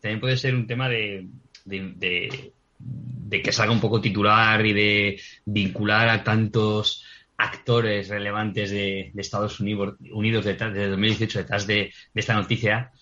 también 0.00 0.20
puede 0.20 0.36
ser 0.36 0.54
un 0.54 0.66
tema 0.66 0.88
de, 0.88 1.26
de, 1.64 2.52
que 3.42 3.52
salga 3.52 3.72
un 3.72 3.80
poco 3.80 4.00
titular 4.00 4.64
y 4.64 4.72
de 4.72 5.20
vincular 5.44 6.08
a 6.08 6.22
tantos 6.22 7.04
actores 7.40 8.08
relevantes 8.08 8.70
de, 8.70 9.12
Estados 9.16 9.60
Unidos, 9.60 9.96
Unidos 10.12 10.44
detrás, 10.44 10.72
de 10.74 10.88
2018 10.88 11.38
detrás 11.40 11.66
de, 11.66 11.92
esta 12.14 12.34
noticia. 12.34 12.92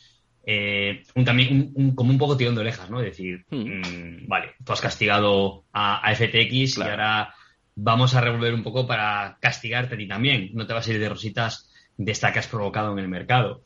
Eh, 0.44 1.02
un, 1.14 1.24
también 1.24 1.72
un, 1.74 1.94
como 1.94 2.10
un 2.10 2.18
poco 2.18 2.36
tirón 2.36 2.54
de 2.54 2.62
orejas, 2.62 2.88
¿no? 2.88 3.00
Es 3.00 3.06
decir, 3.06 3.44
hmm. 3.50 3.56
mm, 3.56 4.28
vale, 4.28 4.54
tú 4.64 4.72
has 4.72 4.80
castigado 4.80 5.64
a, 5.72 6.14
FTX 6.14 6.78
y 6.78 6.82
ahora 6.82 7.34
vamos 7.74 8.14
a 8.14 8.20
revolver 8.20 8.54
un 8.54 8.62
poco 8.62 8.86
para 8.86 9.36
castigarte 9.40 9.94
a 9.94 9.98
ti 9.98 10.08
también. 10.08 10.50
No 10.54 10.66
te 10.66 10.72
vas 10.72 10.86
a 10.86 10.92
ir 10.92 10.98
de 10.98 11.08
rositas 11.08 11.70
de 11.96 12.12
esta 12.12 12.32
que 12.32 12.38
has 12.38 12.46
provocado 12.46 12.92
en 12.92 13.00
el 13.00 13.08
mercado. 13.08 13.62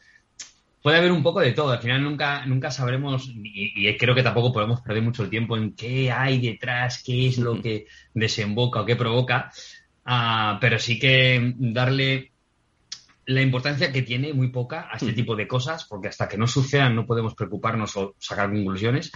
Puede 0.83 0.99
haber 0.99 1.13
un 1.13 1.23
poco 1.23 1.41
de 1.41 1.53
todo. 1.53 1.71
Al 1.71 1.81
final 1.81 2.03
nunca, 2.03 2.45
nunca 2.45 2.73
sabremos, 2.73 3.31
y, 3.33 3.97
creo 3.97 4.17
que 4.17 4.25
tampoco 4.25 4.53
podemos 4.53 4.81
perder 4.81 5.03
mucho 5.03 5.23
el 5.23 5.31
tiempo 5.31 5.57
en 5.57 5.77
qué 5.77 6.11
hay 6.11 6.41
detrás, 6.41 7.03
qué 7.05 7.29
es 7.29 7.39
lo 7.39 7.63
que 7.63 7.87
desemboca 8.15 8.81
o 8.81 8.85
qué 8.85 8.97
provoca. 8.97 9.53
Ah, 10.05 10.59
pero 10.61 10.79
sí 10.79 10.99
que 10.99 11.55
darle 11.57 12.33
la 13.27 13.41
importancia 13.41 13.93
que 13.93 14.03
tiene 14.03 14.33
muy 14.33 14.49
poca 14.49 14.89
a 14.91 14.97
este 14.97 15.13
tipo 15.13 15.37
de 15.37 15.47
cosas, 15.47 15.85
porque 15.85 16.09
hasta 16.09 16.29
que 16.29 16.37
no 16.37 16.47
sucedan 16.47 16.95
no 16.95 17.07
podemos 17.07 17.35
preocuparnos 17.35 17.97
o 17.97 18.15
sacar 18.19 18.51
conclusiones. 18.51 19.13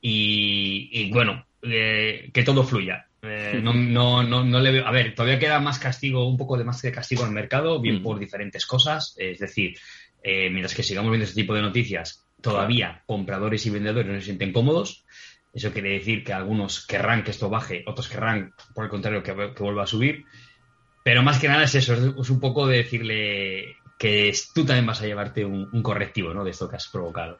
Y, 0.00 1.10
bueno, 1.10 1.44
eh, 1.62 2.30
que 2.32 2.44
todo 2.44 2.62
fluya. 2.62 3.06
Eh, 3.22 3.60
no, 3.62 3.74
no, 3.74 4.22
no, 4.22 4.44
no, 4.44 4.60
le 4.60 4.72
veo. 4.72 4.86
A 4.86 4.92
ver, 4.92 5.14
todavía 5.14 5.38
queda 5.38 5.58
más 5.58 5.78
castigo, 5.78 6.28
un 6.28 6.36
poco 6.36 6.56
de 6.56 6.64
más 6.64 6.80
de 6.82 6.92
castigo 6.92 7.24
el 7.24 7.32
mercado, 7.32 7.80
bien 7.80 8.00
mm. 8.00 8.02
por 8.02 8.18
diferentes 8.18 8.64
cosas. 8.64 9.14
Es 9.18 9.40
decir, 9.40 9.76
eh, 10.22 10.50
mientras 10.50 10.74
que 10.74 10.82
sigamos 10.82 11.10
viendo 11.10 11.24
este 11.24 11.40
tipo 11.40 11.54
de 11.54 11.62
noticias, 11.62 12.24
todavía 12.40 13.02
compradores 13.06 13.66
y 13.66 13.70
vendedores 13.70 14.12
no 14.12 14.18
se 14.18 14.26
sienten 14.26 14.52
cómodos. 14.52 15.04
Eso 15.52 15.72
quiere 15.72 15.90
decir 15.90 16.24
que 16.24 16.32
algunos 16.32 16.86
querrán 16.86 17.24
que 17.24 17.30
esto 17.30 17.48
baje, 17.48 17.84
otros 17.86 18.08
querrán, 18.08 18.52
por 18.74 18.84
el 18.84 18.90
contrario, 18.90 19.22
que, 19.22 19.32
vuelva 19.32 19.84
a 19.84 19.86
subir. 19.86 20.24
Pero 21.02 21.22
más 21.22 21.38
que 21.40 21.48
nada 21.48 21.64
es 21.64 21.74
eso, 21.74 21.94
es 21.94 22.30
un 22.30 22.40
poco 22.40 22.66
de 22.66 22.78
decirle 22.78 23.76
que 23.98 24.32
tú 24.54 24.64
también 24.64 24.86
vas 24.86 25.02
a 25.02 25.06
llevarte 25.06 25.44
un, 25.44 25.82
correctivo 25.82 26.32
¿no? 26.34 26.44
de 26.44 26.50
esto 26.50 26.68
que 26.68 26.76
has 26.76 26.88
provocado. 26.88 27.38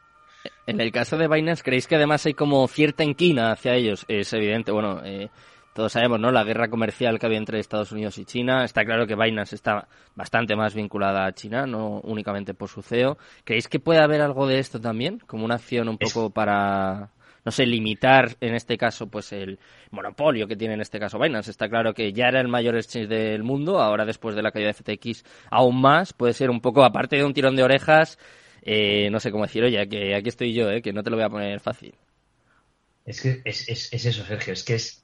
En 0.65 0.81
el 0.81 0.91
caso 0.91 1.17
de 1.17 1.27
Binance, 1.27 1.63
¿creéis 1.63 1.87
que 1.87 1.95
además 1.95 2.25
hay 2.25 2.33
como 2.33 2.67
cierta 2.67 3.03
inquina 3.03 3.51
hacia 3.51 3.75
ellos? 3.75 4.05
Es 4.07 4.31
evidente, 4.33 4.71
bueno, 4.71 5.01
eh, 5.03 5.29
todos 5.73 5.93
sabemos, 5.93 6.19
¿no? 6.19 6.31
La 6.31 6.43
guerra 6.43 6.69
comercial 6.69 7.19
que 7.19 7.25
había 7.25 7.37
entre 7.37 7.59
Estados 7.59 7.91
Unidos 7.91 8.17
y 8.17 8.25
China. 8.25 8.65
Está 8.65 8.83
claro 8.85 9.07
que 9.07 9.15
Binance 9.15 9.55
está 9.55 9.87
bastante 10.15 10.55
más 10.55 10.73
vinculada 10.73 11.25
a 11.25 11.33
China, 11.33 11.65
no 11.65 12.01
únicamente 12.01 12.53
por 12.53 12.69
su 12.69 12.81
CEO. 12.81 13.17
¿Creéis 13.43 13.67
que 13.67 13.79
puede 13.79 14.01
haber 14.01 14.21
algo 14.21 14.47
de 14.47 14.59
esto 14.59 14.81
también? 14.81 15.19
Como 15.19 15.45
una 15.45 15.55
acción 15.55 15.87
un 15.87 15.97
poco 15.97 16.31
para, 16.31 17.11
no 17.49 17.51
sé, 17.51 17.65
limitar 17.65 18.37
en 18.41 18.53
este 18.53 18.77
caso, 18.77 19.07
pues 19.07 19.31
el 19.31 19.57
monopolio 19.89 20.47
que 20.47 20.55
tiene 20.55 20.75
en 20.75 20.81
este 20.81 20.99
caso 20.99 21.17
Binance. 21.17 21.49
Está 21.49 21.67
claro 21.67 21.95
que 21.95 22.13
ya 22.13 22.27
era 22.27 22.39
el 22.39 22.47
mayor 22.47 22.75
exchange 22.75 23.07
del 23.07 23.41
mundo, 23.41 23.81
ahora 23.81 24.05
después 24.05 24.35
de 24.35 24.43
la 24.43 24.51
caída 24.51 24.67
de 24.67 24.75
FTX 24.75 25.23
aún 25.49 25.81
más. 25.81 26.13
Puede 26.13 26.33
ser 26.33 26.51
un 26.51 26.61
poco, 26.61 26.83
aparte 26.83 27.15
de 27.15 27.23
un 27.23 27.33
tirón 27.33 27.55
de 27.55 27.63
orejas, 27.63 28.19
eh, 28.61 29.09
no 29.09 29.19
sé 29.19 29.31
cómo 29.31 29.45
decir, 29.45 29.63
oye, 29.63 29.89
que 29.89 30.13
aquí 30.13 30.29
estoy 30.29 30.53
yo, 30.53 30.69
eh, 30.69 30.83
que 30.83 30.93
no 30.93 31.01
te 31.01 31.09
lo 31.09 31.15
voy 31.15 31.25
a 31.25 31.29
poner 31.29 31.59
fácil. 31.59 31.95
Es 33.03 33.19
que 33.19 33.41
es, 33.43 33.67
es, 33.67 33.91
es 33.91 34.05
eso, 34.05 34.23
Sergio, 34.23 34.53
es 34.53 34.63
que 34.63 34.75
es 34.75 35.03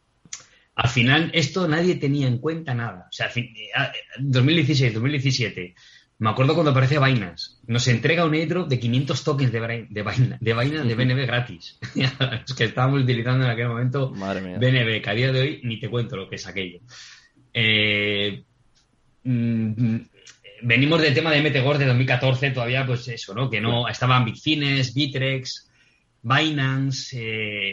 al 0.75 0.89
final 0.89 1.31
esto 1.33 1.67
nadie 1.67 1.95
tenía 1.95 2.27
en 2.27 2.37
cuenta 2.37 2.75
nada. 2.75 3.07
O 3.09 3.11
sea, 3.11 3.31
2016, 4.19 4.93
2017, 4.93 5.73
me 6.17 6.29
acuerdo 6.29 6.53
cuando 6.53 6.72
aparece 6.72 6.98
Binance, 6.98 7.57
nos 7.67 7.88
entrega 7.88 8.25
un 8.25 8.34
airdrop 8.34 8.69
de 8.69 8.79
500 8.79 9.24
tokens 9.24 9.51
de, 9.51 9.60
de, 9.60 9.88
de 9.89 10.53
Binance, 10.53 10.88
de 10.88 10.95
BNB 10.95 11.25
gratis. 11.25 11.77
Los 12.19 12.53
que 12.55 12.65
estábamos 12.65 13.03
utilizando 13.03 13.45
en 13.45 13.51
aquel 13.51 13.67
momento 13.67 14.12
BNB, 14.12 15.01
que 15.01 15.10
a 15.10 15.13
día 15.13 15.31
de 15.31 15.41
hoy 15.41 15.62
ni 15.63 15.79
te 15.79 15.89
cuento 15.89 16.15
lo 16.15 16.29
que 16.29 16.36
es 16.36 16.48
aquello. 16.48 16.79
Eh, 17.53 18.43
mm, 19.24 19.98
venimos 20.62 21.01
del 21.01 21.13
tema 21.13 21.31
de 21.31 21.41
MTGOR 21.41 21.77
de 21.77 21.86
2014, 21.86 22.51
todavía 22.51 22.86
pues 22.86 23.07
eso, 23.07 23.34
¿no? 23.34 23.50
Que 23.50 23.62
no 23.62 23.88
estaban 23.88 24.25
Bitfines, 24.25 24.93
Bitrex, 24.93 25.69
Binance, 26.22 27.17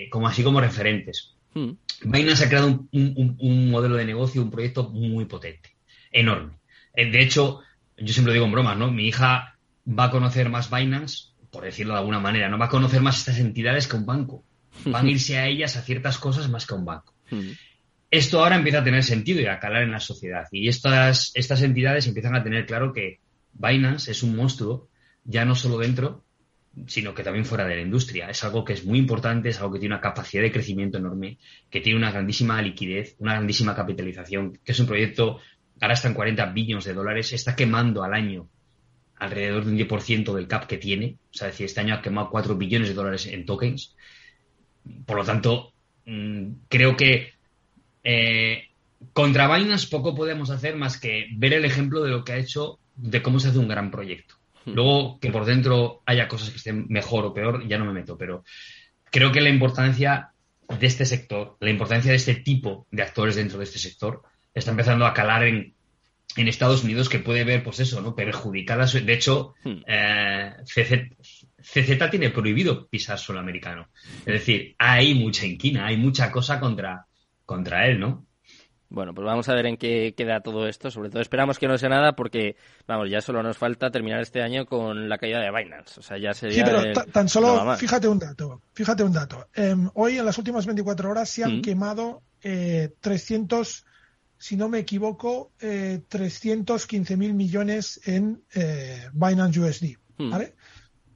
eh, 0.04 0.08
como 0.10 0.28
así 0.28 0.42
como 0.42 0.60
referentes. 0.60 1.34
Hmm. 1.54 1.72
Binance 2.02 2.44
ha 2.44 2.48
creado 2.48 2.86
un, 2.90 3.70
modelo 3.70 3.96
de 3.96 4.04
negocio, 4.04 4.42
un 4.42 4.50
proyecto 4.50 4.90
muy 4.90 5.26
potente, 5.26 5.70
enorme. 6.10 6.54
Eh, 6.94 7.10
de 7.10 7.22
hecho, 7.22 7.60
yo 7.96 8.12
siempre 8.12 8.34
digo 8.34 8.46
en 8.46 8.52
bromas, 8.52 8.76
¿no? 8.76 8.90
Mi 8.90 9.06
hija 9.06 9.58
va 9.86 10.04
a 10.04 10.10
conocer 10.10 10.48
más 10.48 10.70
Binance, 10.70 11.32
por 11.50 11.64
decirlo 11.64 11.94
de 11.94 12.00
alguna 12.00 12.20
manera, 12.20 12.48
no 12.48 12.58
va 12.58 12.66
a 12.66 12.70
conocer 12.70 13.02
más 13.02 13.18
estas 13.18 13.38
entidades 13.38 13.86
que 13.86 13.96
un 13.96 14.06
banco. 14.06 14.44
Van 14.86 15.06
a 15.06 15.10
irse 15.10 15.38
a 15.38 15.46
ellas 15.46 15.76
a 15.76 15.82
ciertas 15.82 16.18
cosas 16.18 16.48
más 16.48 16.66
que 16.66 16.74
a 16.74 16.78
un 16.78 16.84
banco. 16.84 17.14
Esto 18.10 18.42
ahora 18.42 18.56
empieza 18.56 18.80
a 18.80 18.84
tener 18.84 19.02
sentido 19.02 19.40
y 19.40 19.46
a 19.46 19.58
calar 19.58 19.82
en 19.82 19.90
la 19.90 20.00
sociedad. 20.00 20.46
Y 20.50 20.68
estas, 20.68 21.30
estas 21.34 21.62
entidades 21.62 22.06
empiezan 22.06 22.34
a 22.34 22.42
tener 22.42 22.66
claro 22.66 22.92
que 22.92 23.20
Binance 23.54 24.10
es 24.10 24.22
un 24.22 24.36
monstruo, 24.36 24.88
ya 25.24 25.44
no 25.44 25.54
solo 25.54 25.78
dentro, 25.78 26.24
sino 26.86 27.14
que 27.14 27.22
también 27.22 27.44
fuera 27.44 27.66
de 27.66 27.76
la 27.76 27.82
industria. 27.82 28.28
Es 28.30 28.44
algo 28.44 28.64
que 28.64 28.72
es 28.72 28.84
muy 28.84 28.98
importante, 28.98 29.50
es 29.50 29.58
algo 29.60 29.74
que 29.74 29.78
tiene 29.78 29.94
una 29.94 30.02
capacidad 30.02 30.42
de 30.42 30.52
crecimiento 30.52 30.98
enorme, 30.98 31.38
que 31.70 31.80
tiene 31.80 31.98
una 31.98 32.10
grandísima 32.10 32.60
liquidez, 32.62 33.16
una 33.18 33.34
grandísima 33.34 33.74
capitalización, 33.74 34.58
que 34.64 34.72
es 34.72 34.80
un 34.80 34.86
proyecto, 34.86 35.40
ahora 35.82 35.94
está 35.94 36.08
en 36.08 36.14
40 36.14 36.46
billones 36.46 36.84
de 36.84 36.94
dólares, 36.94 37.32
está 37.32 37.56
quemando 37.56 38.04
al 38.04 38.14
año 38.14 38.48
alrededor 39.16 39.64
de 39.64 39.72
un 39.72 39.78
10% 39.78 40.32
del 40.32 40.46
cap 40.46 40.66
que 40.66 40.78
tiene, 40.78 41.16
o 41.32 41.34
sea, 41.34 41.48
decir, 41.48 41.66
este 41.66 41.80
año 41.80 41.94
ha 41.94 42.02
quemado 42.02 42.30
4 42.30 42.56
billones 42.56 42.88
de 42.88 42.94
dólares 42.94 43.26
en 43.26 43.44
tokens. 43.44 43.96
Por 45.04 45.16
lo 45.16 45.24
tanto, 45.24 45.72
mm, 46.06 46.52
creo 46.68 46.96
que 46.96 47.32
eh, 48.04 48.68
contra 49.12 49.52
Binance 49.52 49.88
poco 49.88 50.14
podemos 50.14 50.50
hacer 50.50 50.76
más 50.76 50.98
que 50.98 51.26
ver 51.36 51.52
el 51.52 51.64
ejemplo 51.64 52.02
de 52.02 52.10
lo 52.10 52.24
que 52.24 52.32
ha 52.32 52.38
hecho, 52.38 52.78
de 52.94 53.20
cómo 53.20 53.40
se 53.40 53.48
hace 53.48 53.58
un 53.58 53.68
gran 53.68 53.90
proyecto. 53.90 54.36
Hmm. 54.64 54.74
Luego, 54.74 55.18
que 55.18 55.30
por 55.30 55.44
dentro 55.44 56.02
haya 56.06 56.28
cosas 56.28 56.50
que 56.50 56.58
estén 56.58 56.86
mejor 56.88 57.24
o 57.24 57.34
peor, 57.34 57.66
ya 57.66 57.78
no 57.78 57.86
me 57.86 57.92
meto, 57.92 58.16
pero 58.16 58.44
creo 59.10 59.32
que 59.32 59.40
la 59.40 59.50
importancia 59.50 60.30
de 60.68 60.86
este 60.86 61.04
sector, 61.06 61.56
la 61.58 61.70
importancia 61.70 62.12
de 62.12 62.16
este 62.16 62.36
tipo 62.36 62.86
de 62.92 63.02
actores 63.02 63.34
dentro 63.34 63.58
de 63.58 63.64
este 63.64 63.78
sector, 63.78 64.22
está 64.54 64.70
empezando 64.70 65.06
a 65.06 65.14
calar 65.14 65.44
en, 65.44 65.74
en 66.36 66.48
Estados 66.48 66.84
Unidos 66.84 67.08
que 67.08 67.18
puede 67.18 67.44
ver, 67.44 67.62
pues 67.62 67.80
eso, 67.80 68.00
¿no? 68.00 68.14
Perjudicadas. 68.14 68.92
De 68.92 69.12
hecho, 69.12 69.54
hmm. 69.64 69.82
eh, 69.86 70.54
CZ, 70.64 72.10
tiene 72.10 72.30
prohibido 72.30 72.86
pisar 72.88 73.18
suelo 73.18 73.40
americano. 73.40 73.88
Es 74.20 74.34
decir, 74.34 74.74
hay 74.78 75.14
mucha 75.14 75.46
inquina, 75.46 75.86
hay 75.86 75.96
mucha 75.96 76.30
cosa 76.30 76.58
contra, 76.58 77.06
contra 77.44 77.86
él, 77.86 78.00
¿no? 78.00 78.26
Bueno, 78.88 79.14
pues 79.14 79.24
vamos 79.24 79.48
a 79.48 79.54
ver 79.54 79.64
en 79.64 79.78
qué 79.78 80.12
queda 80.14 80.40
todo 80.40 80.68
esto. 80.68 80.90
Sobre 80.90 81.08
todo 81.08 81.22
esperamos 81.22 81.58
que 81.58 81.66
no 81.66 81.78
sea 81.78 81.88
nada 81.88 82.12
porque, 82.12 82.56
vamos, 82.86 83.08
ya 83.08 83.22
solo 83.22 83.42
nos 83.42 83.56
falta 83.56 83.90
terminar 83.90 84.20
este 84.20 84.42
año 84.42 84.66
con 84.66 85.08
la 85.08 85.16
caída 85.16 85.40
de 85.40 85.50
Binance. 85.50 85.98
O 85.98 86.02
sea, 86.02 86.18
ya 86.18 86.34
sería... 86.34 86.66
Sí, 86.66 86.70
pero 86.70 86.92
tan 87.06 87.26
solo, 87.26 87.74
fíjate 87.76 88.06
un 88.06 88.18
dato, 88.18 88.60
fíjate 88.74 89.02
un 89.02 89.14
dato. 89.14 89.48
Em, 89.54 89.88
hoy, 89.94 90.18
en 90.18 90.26
las 90.26 90.36
últimas 90.36 90.66
24 90.66 91.10
horas, 91.10 91.30
se 91.30 91.42
han 91.42 91.58
mm. 91.58 91.62
quemado 91.62 92.20
eh, 92.42 92.90
300, 93.00 93.86
si 94.42 94.56
no 94.56 94.68
me 94.68 94.80
equivoco, 94.80 95.52
eh, 95.60 96.02
315 96.08 97.16
mil 97.16 97.32
millones 97.32 98.00
en 98.04 98.42
eh, 98.52 99.08
Binance 99.12 99.60
USD, 99.60 99.84
mm. 100.18 100.30
¿vale? 100.30 100.56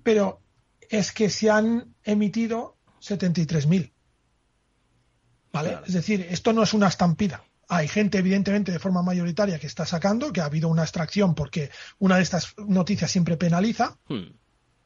Pero 0.05 0.41
es 0.89 1.11
que 1.11 1.29
se 1.29 1.51
han 1.51 1.93
emitido 2.05 2.77
73 3.01 3.67
mil. 3.67 3.93
¿Vale? 5.53 5.79
Es 5.85 5.95
decir, 5.95 6.25
esto 6.31 6.53
no 6.53 6.63
es 6.63 6.73
una 6.73 6.87
estampida. 6.87 7.43
Hay 7.67 7.89
gente, 7.89 8.19
evidentemente, 8.19 8.71
de 8.71 8.79
forma 8.79 9.03
mayoritaria 9.03 9.59
que 9.59 9.67
está 9.67 9.85
sacando, 9.85 10.33
que 10.33 10.41
ha 10.41 10.45
habido 10.45 10.69
una 10.69 10.83
extracción 10.83 11.35
porque 11.35 11.71
una 11.99 12.19
de 12.19 12.23
estas 12.23 12.55
noticias 12.59 13.11
siempre 13.11 13.37
penaliza, 13.37 13.99
hmm. 14.07 14.37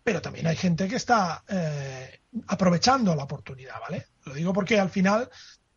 pero 0.02 0.22
también 0.22 0.46
hay 0.46 0.56
gente 0.56 0.88
que 0.88 0.96
está 0.96 1.44
eh, 1.46 2.20
aprovechando 2.46 3.14
la 3.14 3.24
oportunidad, 3.24 3.78
¿vale? 3.80 4.06
Lo 4.24 4.32
digo 4.32 4.54
porque 4.54 4.80
al 4.80 4.88
final 4.88 5.28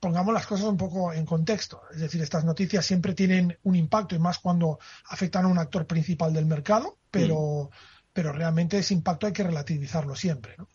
pongamos 0.03 0.33
las 0.33 0.45
cosas 0.45 0.65
un 0.65 0.75
poco 0.75 1.13
en 1.13 1.25
contexto. 1.25 1.81
Es 1.93 2.01
decir, 2.01 2.22
estas 2.22 2.43
noticias 2.43 2.86
siempre 2.86 3.13
tienen 3.13 3.57
un 3.63 3.77
impacto 3.77 4.15
y 4.15 4.19
más 4.19 4.38
cuando 4.38 4.77
afectan 5.07 5.45
a 5.45 5.48
un 5.48 5.57
actor 5.57 5.88
principal 5.88 6.33
del 6.33 6.45
mercado, 6.45 6.98
pero, 7.10 7.69
hmm. 7.72 7.75
pero 8.12 8.33
realmente 8.33 8.77
ese 8.77 8.93
impacto 8.93 9.27
hay 9.27 9.31
que 9.31 9.43
relativizarlo 9.43 10.13
siempre, 10.13 10.55
¿no? 10.57 10.67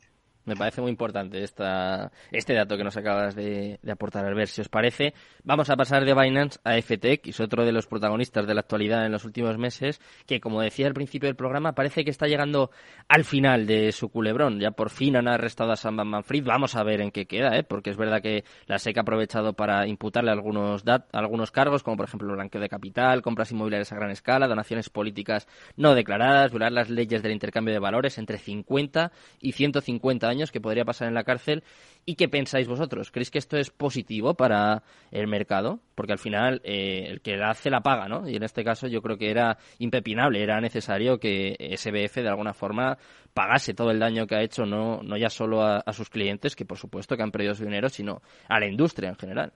Me 0.49 0.57
parece 0.57 0.81
muy 0.81 0.91
importante 0.91 1.43
esta, 1.43 2.11
este 2.33 2.55
dato 2.55 2.79
que 2.79 2.85
nos 2.85 2.97
acabas 2.97 3.35
de, 3.35 3.79
aportar, 3.91 4.25
al 4.25 4.35
ver 4.35 4.49
Si 4.49 4.63
os 4.63 4.71
parece, 4.71 5.13
vamos 5.45 5.69
a 5.69 5.77
pasar 5.77 6.07
de 6.07 6.15
Binance 6.15 6.59
a 6.65 6.81
FTX, 6.81 7.39
otro 7.41 7.67
de 7.67 7.73
los 7.73 7.87
protagonistas 7.87 8.47
de 8.47 8.55
la 8.55 8.61
actualidad 8.61 9.05
en 9.05 9.13
los 9.13 9.27
últimos 9.27 9.59
meses, 9.59 10.01
que 10.27 10.41
como 10.41 10.63
decía 10.63 10.87
al 10.87 10.95
principio 10.95 11.29
del 11.29 11.37
programa, 11.37 11.75
parece 11.75 12.03
que 12.03 12.11
está 12.11 12.27
llegando 12.27 12.71
al 13.09 13.25
final 13.25 13.67
de 13.67 13.93
su 13.93 14.09
culebrón. 14.09 14.59
Ya 14.59 14.71
por 14.71 14.89
fin 14.89 15.17
han 15.17 15.29
arrestado 15.29 15.73
a 15.73 15.77
Sam 15.77 15.97
Manfred. 15.97 16.45
Vamos 16.45 16.77
a 16.77 16.83
ver 16.83 17.03
en 17.03 17.11
qué 17.11 17.27
queda, 17.27 17.55
¿eh? 17.59 17.63
porque 17.63 17.91
es 17.91 17.99
verdad 17.99 18.23
que 18.23 18.45
la 18.67 18.79
SEC 18.79 18.97
ha 18.97 19.01
aprovechado 19.03 19.53
para 19.53 19.87
imputarle 19.87 20.31
algunos, 20.31 20.83
algunos 21.13 21.51
cargos, 21.51 21.83
como 21.83 21.99
por 21.99 22.07
ejemplo 22.07 22.31
el 22.31 22.37
blanqueo 22.37 22.63
de 22.63 22.71
capital, 22.71 23.21
compras 23.21 23.53
inmobiliarias 23.53 23.93
a 23.93 23.97
gran 23.97 24.11
escala, 24.11 24.49
donaciones 24.49 24.89
políticas 24.89 25.47
no 25.77 25.95
declaradas, 25.95 26.53
violar 26.53 26.73
las 26.73 26.89
leyes 26.89 27.23
del 27.23 27.33
intercambio 27.33 27.75
de 27.75 27.81
valores 27.81 28.17
entre 28.17 28.39
50 28.39 29.13
y 29.41 29.53
150 29.53 30.27
años 30.27 30.38
que 30.47 30.61
podría 30.61 30.85
pasar 30.85 31.09
en 31.09 31.15
la 31.15 31.25
cárcel. 31.25 31.63
¿Y 32.05 32.15
qué 32.15 32.29
pensáis 32.29 32.69
vosotros? 32.69 33.11
¿Creéis 33.11 33.31
que 33.31 33.39
esto 33.39 33.57
es 33.57 33.71
positivo 33.71 34.35
para 34.35 34.83
el 35.11 35.27
mercado? 35.27 35.81
Porque 35.95 36.13
al 36.13 36.19
final 36.19 36.61
eh, 36.65 37.07
el 37.09 37.21
que 37.21 37.37
la 37.37 37.51
hace 37.51 37.71
la 37.71 37.81
paga, 37.81 38.09
¿no? 38.09 38.29
Y 38.29 38.37
en 38.37 38.43
este 38.43 38.65
caso 38.65 38.87
yo 38.87 39.03
creo 39.03 39.19
que 39.19 39.31
era 39.31 39.59
impepinable, 39.79 40.43
era 40.43 40.61
necesario 40.61 41.19
que 41.19 41.57
SBF 41.77 42.17
de 42.23 42.29
alguna 42.29 42.55
forma 42.55 42.97
pagase 43.35 43.75
todo 43.75 43.91
el 43.91 43.99
daño 43.99 44.27
que 44.27 44.37
ha 44.37 44.43
hecho, 44.43 44.65
no, 44.65 45.03
no 45.03 45.17
ya 45.17 45.31
solo 45.31 45.63
a, 45.63 45.93
sus 45.93 46.09
clientes, 46.11 46.57
que 46.57 46.65
por 46.65 46.79
supuesto 46.79 47.17
que 47.17 47.23
han 47.23 47.31
perdido 47.31 47.55
su 47.55 47.65
dinero, 47.65 47.89
sino 47.89 48.23
a 48.49 48.59
la 48.59 48.67
industria 48.67 49.11
en 49.11 49.17
general. 49.17 49.53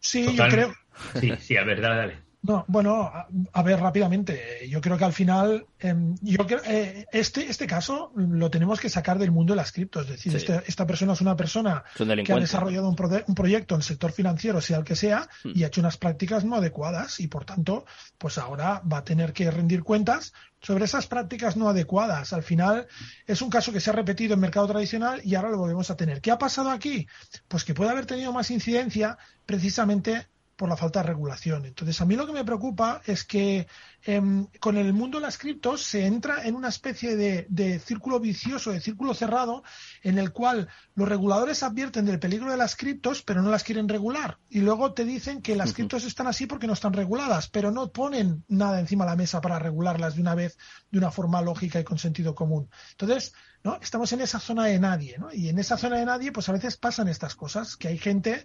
Sí, 0.00 0.36
yo 0.36 0.48
creo. 0.48 0.72
Sí, 1.14 1.32
sí, 1.38 1.56
a 1.56 1.64
ver, 1.64 1.80
dale, 1.80 1.96
dale. 1.96 2.27
No, 2.40 2.64
bueno, 2.68 3.10
a, 3.52 3.62
ver 3.62 3.80
rápidamente. 3.80 4.68
Yo 4.68 4.80
creo 4.80 4.96
que 4.96 5.04
al 5.04 5.12
final, 5.12 5.66
em, 5.80 6.14
yo 6.22 6.46
creo, 6.46 6.60
eh, 6.64 7.04
este, 7.12 7.50
este 7.50 7.66
caso 7.66 8.12
lo 8.14 8.48
tenemos 8.48 8.78
que 8.78 8.88
sacar 8.88 9.18
del 9.18 9.32
mundo 9.32 9.54
de 9.54 9.56
las 9.56 9.72
criptos. 9.72 10.04
Es 10.04 10.10
decir, 10.12 10.36
este, 10.36 10.62
esta 10.66 10.86
persona 10.86 11.14
es 11.14 11.20
una 11.20 11.34
persona 11.34 11.82
que 11.96 12.32
ha 12.32 12.36
desarrollado 12.36 12.88
un, 12.88 12.96
un, 13.26 13.34
proyecto 13.34 13.74
en 13.74 13.80
el 13.80 13.84
sector 13.84 14.12
financiero, 14.12 14.60
sea 14.60 14.78
el 14.78 14.84
que 14.84 14.94
sea, 14.94 15.28
hmm. 15.42 15.50
y 15.54 15.64
ha 15.64 15.66
hecho 15.66 15.80
unas 15.80 15.96
prácticas 15.96 16.44
no 16.44 16.54
adecuadas 16.54 17.18
y 17.18 17.26
por 17.26 17.44
tanto, 17.44 17.86
pues 18.18 18.38
ahora 18.38 18.82
va 18.90 18.98
a 18.98 19.04
tener 19.04 19.32
que 19.32 19.50
rendir 19.50 19.82
cuentas 19.82 20.32
sobre 20.62 20.84
esas 20.84 21.08
prácticas 21.08 21.56
no 21.56 21.68
adecuadas. 21.68 22.32
Al 22.32 22.44
final 22.44 22.86
es 23.26 23.42
un 23.42 23.50
caso 23.50 23.72
que 23.72 23.80
se 23.80 23.90
ha 23.90 23.94
repetido 23.94 24.34
en 24.34 24.40
mercado 24.40 24.68
tradicional 24.68 25.20
y 25.24 25.34
ahora 25.34 25.50
lo 25.50 25.58
volvemos 25.58 25.90
a 25.90 25.96
tener. 25.96 26.20
¿Qué 26.20 26.30
ha 26.30 26.38
pasado 26.38 26.70
aquí? 26.70 27.08
Pues 27.48 27.64
que 27.64 27.74
puede 27.74 27.90
haber 27.90 28.06
tenido 28.06 28.32
más 28.32 28.50
incidencia 28.52 29.18
precisamente 29.44 30.28
por 30.58 30.68
la 30.68 30.76
falta 30.76 31.00
de 31.00 31.06
regulación. 31.06 31.64
Entonces, 31.66 32.00
a 32.00 32.04
mí 32.04 32.16
lo 32.16 32.26
que 32.26 32.32
me 32.32 32.44
preocupa 32.44 33.00
es 33.06 33.22
que 33.22 33.68
em, 34.02 34.46
con 34.60 34.76
el 34.76 34.92
mundo 34.92 35.18
de 35.18 35.22
las 35.22 35.38
criptos 35.38 35.82
se 35.82 36.06
entra 36.06 36.46
en 36.46 36.54
una 36.54 36.68
especie 36.68 37.16
de, 37.16 37.78
círculo 37.80 38.20
vicioso, 38.20 38.70
de 38.70 38.80
círculo 38.80 39.14
cerrado, 39.14 39.62
en 40.02 40.18
el 40.18 40.32
cual 40.32 40.68
los 40.94 41.08
reguladores 41.08 41.62
advierten 41.62 42.06
del 42.06 42.18
peligro 42.18 42.50
de 42.50 42.56
las 42.56 42.76
criptos, 42.76 43.22
pero 43.22 43.42
no 43.42 43.50
las 43.50 43.64
quieren 43.64 43.88
regular. 43.88 44.38
Y 44.48 44.60
luego 44.60 44.92
te 44.92 45.04
dicen 45.04 45.42
que 45.42 45.56
las 45.56 45.72
criptos 45.72 46.04
están 46.04 46.26
así 46.26 46.46
porque 46.46 46.66
no 46.66 46.72
están 46.72 46.92
reguladas, 46.92 47.48
pero 47.48 47.70
no 47.70 47.92
ponen 47.92 48.44
nada 48.48 48.80
encima 48.80 49.04
de 49.04 49.10
la 49.10 49.16
mesa 49.16 49.40
para 49.40 49.58
regularlas 49.58 50.14
de 50.14 50.20
una 50.20 50.34
vez, 50.34 50.56
de 50.90 50.98
una 50.98 51.10
forma 51.10 51.42
lógica 51.42 51.80
y 51.80 51.84
con 51.84 51.98
sentido 51.98 52.34
común. 52.34 52.70
Entonces, 52.92 53.32
¿no? 53.64 53.78
Estamos 53.82 54.12
en 54.12 54.20
esa 54.20 54.38
zona 54.40 54.66
de 54.66 54.78
nadie, 54.78 55.18
¿no? 55.18 55.32
Y 55.32 55.48
en 55.48 55.58
esa 55.58 55.76
zona 55.76 55.96
de 55.96 56.06
nadie, 56.06 56.32
pues 56.32 56.48
a 56.48 56.52
veces 56.52 56.76
pasan 56.76 57.08
estas 57.08 57.34
cosas, 57.34 57.76
que 57.76 57.88
hay 57.88 57.98
gente, 57.98 58.44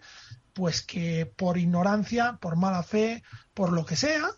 pues 0.53 0.81
que 0.81 1.25
por 1.25 1.57
ignorancia, 1.57 2.38
por 2.41 2.55
mala 2.55 2.83
fe, 2.83 3.24
por 3.53 3.72
lo 3.72 3.86
que 3.86 3.95
sea, 3.95 4.31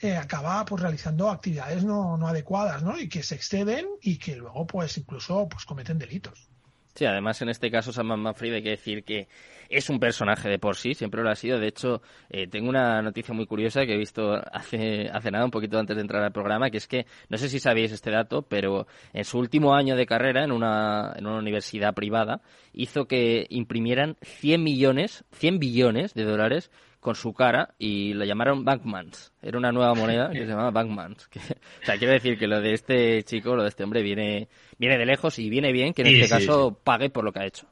eh, 0.00 0.16
acaba 0.16 0.64
pues 0.64 0.82
realizando 0.82 1.30
actividades 1.30 1.84
no, 1.84 2.16
no 2.16 2.28
adecuadas, 2.28 2.82
¿no? 2.82 2.98
Y 2.98 3.08
que 3.08 3.22
se 3.22 3.34
exceden 3.34 3.86
y 4.02 4.18
que 4.18 4.36
luego, 4.36 4.66
pues 4.66 4.98
incluso, 4.98 5.48
pues 5.48 5.64
cometen 5.64 5.98
delitos. 5.98 6.48
Sí, 6.96 7.04
además 7.04 7.42
en 7.42 7.50
este 7.50 7.70
caso 7.70 7.92
Sam 7.92 8.06
Manfred 8.18 8.54
hay 8.54 8.62
que 8.62 8.70
decir 8.70 9.04
que 9.04 9.28
es 9.68 9.90
un 9.90 10.00
personaje 10.00 10.48
de 10.48 10.58
por 10.58 10.76
sí, 10.76 10.94
siempre 10.94 11.22
lo 11.22 11.28
ha 11.28 11.34
sido. 11.34 11.58
De 11.58 11.68
hecho, 11.68 12.00
eh, 12.30 12.46
tengo 12.46 12.70
una 12.70 13.02
noticia 13.02 13.34
muy 13.34 13.44
curiosa 13.44 13.84
que 13.84 13.94
he 13.94 13.98
visto 13.98 14.32
hace, 14.50 15.10
hace 15.12 15.30
nada, 15.30 15.44
un 15.44 15.50
poquito 15.50 15.78
antes 15.78 15.94
de 15.94 16.00
entrar 16.00 16.22
al 16.22 16.32
programa, 16.32 16.70
que 16.70 16.78
es 16.78 16.86
que, 16.86 17.04
no 17.28 17.36
sé 17.36 17.50
si 17.50 17.60
sabéis 17.60 17.92
este 17.92 18.10
dato, 18.10 18.42
pero 18.42 18.86
en 19.12 19.24
su 19.24 19.38
último 19.38 19.74
año 19.74 19.94
de 19.94 20.06
carrera 20.06 20.42
en 20.42 20.52
una, 20.52 21.12
en 21.16 21.26
una 21.26 21.38
universidad 21.38 21.92
privada 21.92 22.40
hizo 22.72 23.06
que 23.06 23.46
imprimieran 23.50 24.16
100 24.22 24.62
millones, 24.62 25.24
100 25.32 25.58
billones 25.58 26.14
de 26.14 26.24
dólares 26.24 26.70
con 27.06 27.14
su 27.14 27.32
cara 27.32 27.72
y 27.78 28.14
lo 28.14 28.24
llamaron 28.24 28.64
Bankmans. 28.64 29.32
Era 29.40 29.58
una 29.58 29.70
nueva 29.70 29.94
moneda 29.94 30.28
que 30.28 30.40
se 30.40 30.46
llamaba 30.46 30.72
Bankmans. 30.72 31.28
o 31.36 31.84
sea, 31.84 31.98
quiero 31.98 32.12
decir 32.12 32.36
que 32.36 32.48
lo 32.48 32.60
de 32.60 32.72
este 32.72 33.22
chico, 33.22 33.54
lo 33.54 33.62
de 33.62 33.68
este 33.68 33.84
hombre, 33.84 34.02
viene, 34.02 34.48
viene 34.76 34.98
de 34.98 35.06
lejos 35.06 35.38
y 35.38 35.48
viene 35.48 35.70
bien 35.70 35.94
que 35.94 36.02
en 36.02 36.08
este 36.08 36.28
caso 36.28 36.80
pague 36.82 37.08
por 37.08 37.22
lo 37.22 37.32
que 37.32 37.38
ha 37.38 37.46
hecho. 37.46 37.68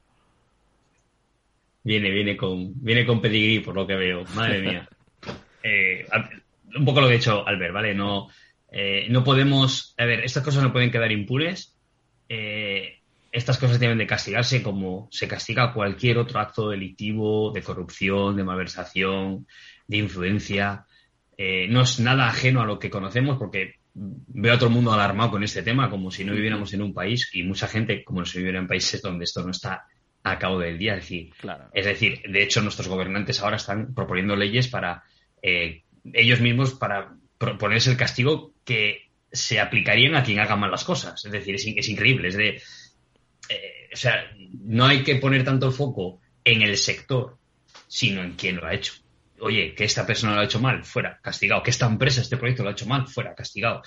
Viene, 1.82 2.10
viene 2.10 2.36
con, 2.36 2.80
viene 2.80 3.04
con 3.04 3.20
pedigrí 3.20 3.58
por 3.58 3.74
lo 3.74 3.84
que 3.88 3.96
veo. 3.96 4.24
Madre 4.36 4.60
mía. 4.60 4.88
Eh, 5.66 6.04
un 6.76 6.84
poco 6.84 7.00
lo 7.00 7.06
que 7.06 7.14
ha 7.14 7.16
hecho 7.16 7.48
Albert, 7.48 7.72
¿vale? 7.72 7.94
No, 7.94 8.28
eh, 8.70 9.06
no 9.08 9.24
podemos. 9.24 9.94
A 9.96 10.04
ver, 10.04 10.20
estas 10.22 10.44
cosas 10.44 10.62
no 10.62 10.74
pueden 10.74 10.90
quedar 10.90 11.10
impunes. 11.10 11.74
Eh, 12.28 12.98
estas 13.34 13.58
cosas 13.58 13.80
deben 13.80 13.98
de 13.98 14.06
castigarse 14.06 14.62
como 14.62 15.08
se 15.10 15.26
castiga 15.26 15.72
cualquier 15.72 16.18
otro 16.18 16.38
acto 16.38 16.68
delictivo 16.68 17.50
de 17.50 17.62
corrupción, 17.62 18.36
de 18.36 18.44
malversación, 18.44 19.48
de 19.88 19.96
influencia. 19.96 20.86
Eh, 21.36 21.66
no 21.68 21.82
es 21.82 21.98
nada 21.98 22.28
ajeno 22.28 22.62
a 22.62 22.64
lo 22.64 22.78
que 22.78 22.90
conocemos 22.90 23.36
porque 23.36 23.80
veo 23.92 24.54
a 24.54 24.56
todo 24.56 24.68
el 24.68 24.74
mundo 24.74 24.92
alarmado 24.92 25.32
con 25.32 25.42
este 25.42 25.64
tema 25.64 25.90
como 25.90 26.12
si 26.12 26.24
no 26.24 26.32
viviéramos 26.32 26.72
en 26.74 26.82
un 26.82 26.94
país 26.94 27.28
y 27.32 27.42
mucha 27.42 27.66
gente 27.66 28.04
como 28.04 28.24
si 28.24 28.38
viviera 28.38 28.60
en 28.60 28.68
países 28.68 29.02
donde 29.02 29.24
esto 29.24 29.42
no 29.42 29.50
está 29.50 29.84
a 30.22 30.38
cabo 30.38 30.60
del 30.60 30.78
día. 30.78 30.94
Es 30.94 31.02
decir, 31.02 31.32
es 31.72 31.86
decir 31.86 32.22
de 32.28 32.40
hecho 32.40 32.62
nuestros 32.62 32.86
gobernantes 32.86 33.42
ahora 33.42 33.56
están 33.56 33.94
proponiendo 33.94 34.36
leyes 34.36 34.68
para 34.68 35.02
eh, 35.42 35.82
ellos 36.12 36.40
mismos 36.40 36.74
para 36.74 37.16
proponerse 37.36 37.90
el 37.90 37.96
castigo 37.96 38.52
que 38.64 39.10
se 39.32 39.58
aplicarían 39.58 40.14
a 40.14 40.22
quien 40.22 40.38
haga 40.38 40.54
mal 40.54 40.70
las 40.70 40.84
cosas. 40.84 41.24
Es 41.24 41.32
decir, 41.32 41.56
es, 41.56 41.66
es 41.66 41.88
increíble. 41.88 42.28
Es 42.28 42.36
de, 42.36 42.62
o 43.94 43.96
sea, 43.96 44.30
no 44.64 44.86
hay 44.86 45.02
que 45.02 45.16
poner 45.16 45.44
tanto 45.44 45.66
el 45.66 45.72
foco 45.72 46.20
en 46.44 46.62
el 46.62 46.76
sector, 46.76 47.38
sino 47.86 48.22
en 48.22 48.32
quién 48.32 48.56
lo 48.56 48.66
ha 48.66 48.74
hecho. 48.74 48.94
Oye, 49.40 49.74
que 49.74 49.84
esta 49.84 50.06
persona 50.06 50.34
lo 50.34 50.40
ha 50.40 50.44
hecho 50.44 50.60
mal, 50.60 50.84
fuera, 50.84 51.18
castigado. 51.22 51.62
Que 51.62 51.70
esta 51.70 51.86
empresa, 51.86 52.20
este 52.20 52.36
proyecto 52.36 52.62
lo 52.62 52.70
ha 52.70 52.72
hecho 52.72 52.86
mal, 52.86 53.06
fuera, 53.06 53.34
castigado. 53.34 53.82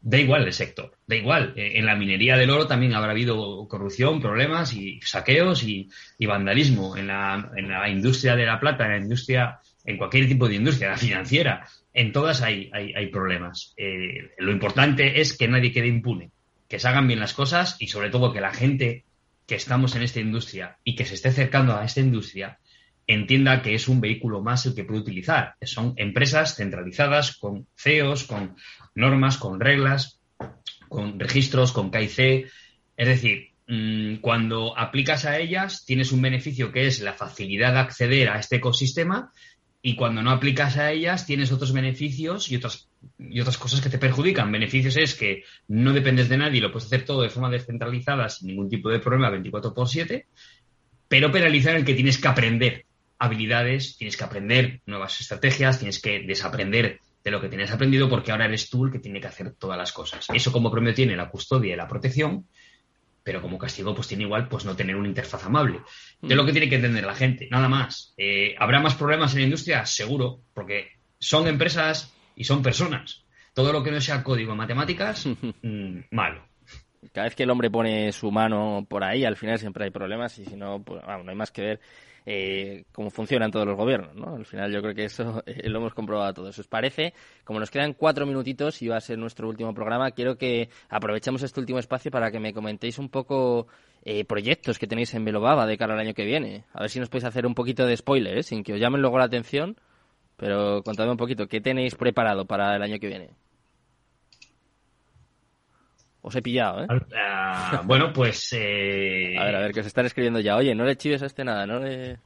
Da 0.00 0.18
igual 0.18 0.44
el 0.44 0.52
sector, 0.52 0.96
da 1.06 1.16
igual. 1.16 1.52
Eh, 1.56 1.72
en 1.74 1.86
la 1.86 1.94
minería 1.94 2.36
del 2.36 2.50
oro 2.50 2.66
también 2.66 2.94
habrá 2.94 3.10
habido 3.10 3.68
corrupción, 3.68 4.20
problemas 4.20 4.72
y 4.72 5.00
saqueos 5.02 5.62
y, 5.62 5.88
vandalismo. 6.20 6.96
En 6.96 7.08
la, 7.08 7.50
en 7.56 7.68
la, 7.68 7.88
industria 7.88 8.34
de 8.36 8.46
la 8.46 8.58
plata, 8.58 8.86
en 8.86 8.92
la 8.92 8.98
industria, 8.98 9.60
en 9.84 9.98
cualquier 9.98 10.26
tipo 10.26 10.48
de 10.48 10.54
industria, 10.54 10.90
la 10.90 10.96
financiera, 10.96 11.66
en 11.92 12.12
todas 12.12 12.40
hay, 12.40 12.70
hay, 12.72 13.06
problemas. 13.08 13.74
Eh, 13.76 14.32
lo 14.38 14.52
importante 14.52 15.20
es 15.20 15.36
que 15.36 15.48
nadie 15.48 15.72
quede 15.72 15.88
impune 15.88 16.30
que 16.70 16.78
se 16.78 16.86
hagan 16.86 17.08
bien 17.08 17.18
las 17.18 17.34
cosas 17.34 17.76
y 17.80 17.88
sobre 17.88 18.10
todo 18.10 18.32
que 18.32 18.40
la 18.40 18.54
gente 18.54 19.04
que 19.50 19.56
estamos 19.56 19.96
en 19.96 20.02
esta 20.02 20.20
industria 20.20 20.78
y 20.84 20.94
que 20.94 21.04
se 21.04 21.14
esté 21.14 21.30
acercando 21.30 21.76
a 21.76 21.84
esta 21.84 21.98
industria 21.98 22.60
entienda 23.08 23.62
que 23.62 23.74
es 23.74 23.88
un 23.88 24.00
vehículo 24.00 24.40
más 24.40 24.64
el 24.64 24.76
que 24.76 24.84
puede 24.84 25.00
utilizar. 25.00 25.56
Son 25.62 25.92
empresas 25.96 26.54
centralizadas 26.54 27.36
con 27.36 27.66
CEOs, 27.76 28.22
con 28.22 28.54
normas, 28.94 29.38
con 29.38 29.58
reglas, 29.58 30.20
con 30.88 31.18
registros, 31.18 31.72
con 31.72 31.90
KIC. 31.90 32.48
Es 32.96 33.08
decir, 33.08 33.48
mm, 33.66 34.18
cuando 34.20 34.78
aplicas 34.78 35.24
a 35.24 35.40
ellas 35.40 35.84
tienes 35.84 36.12
un 36.12 36.22
beneficio 36.22 36.70
que 36.70 36.86
es 36.86 37.00
la 37.00 37.14
facilidad 37.14 37.72
de 37.72 37.80
acceder 37.80 38.28
a 38.28 38.38
este 38.38 38.56
ecosistema 38.58 39.32
y 39.82 39.96
cuando 39.96 40.22
no 40.22 40.30
aplicas 40.30 40.76
a 40.76 40.92
ellas 40.92 41.26
tienes 41.26 41.50
otros 41.50 41.72
beneficios 41.72 42.52
y 42.52 42.54
otras, 42.54 42.88
y 43.18 43.40
otras 43.40 43.58
cosas 43.58 43.80
que 43.80 43.90
te 43.90 43.98
perjudican. 43.98 44.50
Beneficios 44.50 44.96
es 44.96 45.14
que 45.14 45.44
no 45.68 45.92
dependes 45.92 46.28
de 46.28 46.38
nadie, 46.38 46.60
lo 46.60 46.72
puedes 46.72 46.86
hacer 46.86 47.04
todo 47.04 47.22
de 47.22 47.30
forma 47.30 47.50
descentralizada 47.50 48.28
sin 48.28 48.48
ningún 48.48 48.68
tipo 48.68 48.88
de 48.88 49.00
problema 49.00 49.30
24 49.30 49.74
por 49.74 49.88
7, 49.88 50.26
pero 51.08 51.32
penalizar 51.32 51.76
el 51.76 51.84
que 51.84 51.94
tienes 51.94 52.18
que 52.18 52.28
aprender 52.28 52.84
habilidades, 53.18 53.96
tienes 53.96 54.16
que 54.16 54.24
aprender 54.24 54.80
nuevas 54.86 55.20
estrategias, 55.20 55.78
tienes 55.78 56.00
que 56.00 56.20
desaprender 56.20 57.00
de 57.22 57.30
lo 57.30 57.40
que 57.40 57.48
tienes 57.48 57.70
aprendido 57.70 58.08
porque 58.08 58.32
ahora 58.32 58.46
eres 58.46 58.70
tú 58.70 58.86
el 58.86 58.92
que 58.92 58.98
tiene 58.98 59.20
que 59.20 59.26
hacer 59.26 59.52
todas 59.52 59.76
las 59.76 59.92
cosas. 59.92 60.26
Eso 60.32 60.52
como 60.52 60.70
premio 60.70 60.94
tiene 60.94 61.16
la 61.16 61.28
custodia 61.28 61.74
y 61.74 61.76
la 61.76 61.86
protección, 61.86 62.46
pero 63.22 63.42
como 63.42 63.58
castigo 63.58 63.94
pues 63.94 64.08
tiene 64.08 64.24
igual 64.24 64.48
pues 64.48 64.64
no 64.64 64.74
tener 64.74 64.96
una 64.96 65.08
interfaz 65.08 65.44
amable. 65.44 65.80
De 66.22 66.34
lo 66.34 66.46
que 66.46 66.52
tiene 66.52 66.68
que 66.68 66.76
entender 66.76 67.04
la 67.04 67.14
gente, 67.14 67.48
nada 67.50 67.68
más. 67.68 68.14
Eh, 68.16 68.54
¿Habrá 68.58 68.80
más 68.80 68.94
problemas 68.94 69.32
en 69.34 69.40
la 69.40 69.44
industria? 69.44 69.84
Seguro, 69.84 70.40
porque 70.54 70.92
son 71.18 71.46
empresas 71.46 72.14
y 72.36 72.44
son 72.44 72.62
personas. 72.62 73.24
Todo 73.54 73.72
lo 73.72 73.82
que 73.82 73.90
no 73.90 74.00
sea 74.00 74.22
código 74.22 74.52
en 74.52 74.58
matemáticas, 74.58 75.26
mm, 75.62 75.98
malo. 76.10 76.42
cada 77.12 77.26
vez 77.26 77.34
que 77.34 77.42
el 77.42 77.50
hombre 77.50 77.70
pone 77.70 78.12
su 78.12 78.30
mano 78.30 78.86
por 78.88 79.04
ahí, 79.04 79.24
al 79.24 79.36
final 79.36 79.58
siempre 79.58 79.84
hay 79.84 79.90
problemas 79.90 80.38
y 80.38 80.44
si 80.44 80.56
no, 80.56 80.82
pues 80.82 81.02
no 81.04 81.30
hay 81.30 81.36
más 81.36 81.50
que 81.50 81.62
ver 81.62 81.80
eh, 82.26 82.84
cómo 82.92 83.10
funcionan 83.10 83.50
todos 83.50 83.66
los 83.66 83.76
gobiernos, 83.76 84.14
¿no? 84.14 84.36
Al 84.36 84.44
final 84.44 84.72
yo 84.72 84.82
creo 84.82 84.94
que 84.94 85.04
eso 85.04 85.42
eh, 85.46 85.68
lo 85.68 85.78
hemos 85.78 85.94
comprobado 85.94 86.34
todos. 86.34 86.58
¿Os 86.58 86.68
parece? 86.68 87.14
Como 87.44 87.60
nos 87.60 87.70
quedan 87.70 87.94
cuatro 87.94 88.26
minutitos 88.26 88.82
y 88.82 88.88
va 88.88 88.96
a 88.96 89.00
ser 89.00 89.18
nuestro 89.18 89.48
último 89.48 89.74
programa, 89.74 90.10
quiero 90.10 90.36
que 90.36 90.68
aprovechemos 90.88 91.42
este 91.42 91.60
último 91.60 91.78
espacio 91.78 92.10
para 92.10 92.30
que 92.30 92.40
me 92.40 92.52
comentéis 92.52 92.98
un 92.98 93.08
poco 93.08 93.66
eh, 94.04 94.24
proyectos 94.24 94.78
que 94.78 94.86
tenéis 94.86 95.14
en 95.14 95.24
Belobaba 95.24 95.66
de 95.66 95.78
cara 95.78 95.94
al 95.94 96.00
año 96.00 96.14
que 96.14 96.24
viene. 96.24 96.64
A 96.72 96.82
ver 96.82 96.90
si 96.90 97.00
nos 97.00 97.08
podéis 97.08 97.24
hacer 97.24 97.46
un 97.46 97.54
poquito 97.54 97.86
de 97.86 97.96
spoiler, 97.96 98.38
¿eh? 98.38 98.42
sin 98.42 98.62
que 98.62 98.74
os 98.74 98.80
llamen 98.80 99.00
luego 99.00 99.18
la 99.18 99.24
atención, 99.24 99.76
pero 100.40 100.82
contadme 100.82 101.12
un 101.12 101.18
poquito, 101.18 101.46
¿qué 101.46 101.60
tenéis 101.60 101.94
preparado 101.94 102.46
para 102.46 102.74
el 102.74 102.82
año 102.82 102.98
que 102.98 103.08
viene? 103.08 103.28
Os 106.22 106.34
he 106.34 106.40
pillado, 106.40 106.84
¿eh? 106.84 106.86
Ah, 107.14 107.82
bueno, 107.84 108.10
pues... 108.12 108.50
Eh... 108.54 109.36
A 109.38 109.44
ver, 109.44 109.56
a 109.56 109.60
ver, 109.60 109.72
que 109.72 109.80
os 109.80 109.86
están 109.86 110.06
escribiendo 110.06 110.40
ya. 110.40 110.56
Oye, 110.56 110.74
no 110.74 110.84
le 110.84 110.96
chives 110.96 111.22
a 111.22 111.26
este 111.26 111.44
nada, 111.44 111.66
no 111.66 111.78
le... 111.78 112.18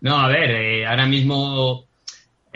no, 0.00 0.18
a 0.18 0.28
ver, 0.28 0.50
eh, 0.50 0.86
ahora 0.86 1.06
mismo 1.06 1.84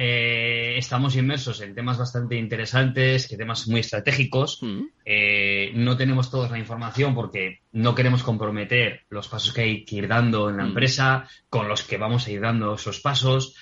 eh, 0.03 0.79
estamos 0.79 1.15
inmersos 1.17 1.61
en 1.61 1.75
temas 1.75 1.99
bastante 1.99 2.37
interesantes, 2.37 3.29
que 3.29 3.37
temas 3.37 3.69
muy 3.69 3.81
estratégicos. 3.81 4.59
Mm. 4.63 4.83
Eh, 5.05 5.73
no 5.75 5.97
tenemos 5.97 6.31
toda 6.31 6.49
la 6.49 6.59
información 6.59 7.15
porque 7.15 7.61
no 7.73 7.95
queremos 7.95 8.23
comprometer 8.23 9.03
los 9.11 9.29
pasos 9.29 9.53
que 9.53 9.61
hay 9.61 9.85
que 9.85 9.97
ir 9.97 10.09
dando 10.09 10.49
en 10.49 10.57
la 10.57 10.65
mm. 10.65 10.69
empresa, 10.69 11.29
con 11.49 11.69
los 11.69 11.83
que 11.83 11.99
vamos 11.99 12.27
a 12.27 12.31
ir 12.31 12.41
dando 12.41 12.75
esos 12.75 13.01
pasos, 13.01 13.55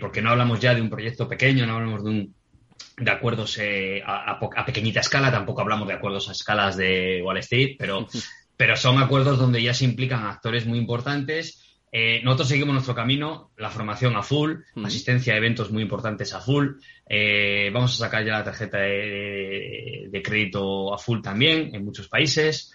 porque 0.00 0.20
no 0.20 0.30
hablamos 0.30 0.60
ya 0.60 0.74
de 0.74 0.82
un 0.82 0.90
proyecto 0.90 1.26
pequeño, 1.26 1.66
no 1.66 1.76
hablamos 1.76 2.04
de 2.04 2.10
un 2.10 2.34
de 2.98 3.10
acuerdos 3.10 3.58
eh, 3.58 4.02
a, 4.04 4.38
pequeñita 4.64 5.00
escala, 5.00 5.30
tampoco 5.30 5.60
hablamos 5.60 5.88
de 5.88 5.94
acuerdos 5.94 6.28
a 6.28 6.32
escalas 6.32 6.76
de 6.76 7.20
Wall 7.22 7.38
Street, 7.38 7.76
pero, 7.78 8.06
pero 8.56 8.76
son 8.76 8.98
acuerdos 8.98 9.38
donde 9.38 9.62
ya 9.62 9.74
se 9.74 9.84
implican 9.84 10.24
actores 10.24 10.66
muy 10.66 10.78
importantes. 10.78 11.75
Eh, 11.98 12.20
nosotros 12.22 12.48
seguimos 12.48 12.74
nuestro 12.74 12.94
camino, 12.94 13.52
la 13.56 13.70
formación 13.70 14.16
a 14.16 14.22
full, 14.22 14.56
asistencia 14.84 15.32
a 15.32 15.38
eventos 15.38 15.70
muy 15.70 15.82
importantes 15.82 16.34
a 16.34 16.42
full. 16.42 16.72
Eh, 17.08 17.70
vamos 17.72 17.94
a 17.94 18.04
sacar 18.04 18.22
ya 18.22 18.32
la 18.32 18.44
tarjeta 18.44 18.76
de, 18.80 20.20
crédito 20.22 20.92
a 20.92 20.98
full 20.98 21.22
también 21.22 21.74
en 21.74 21.86
muchos 21.86 22.08
países. 22.08 22.74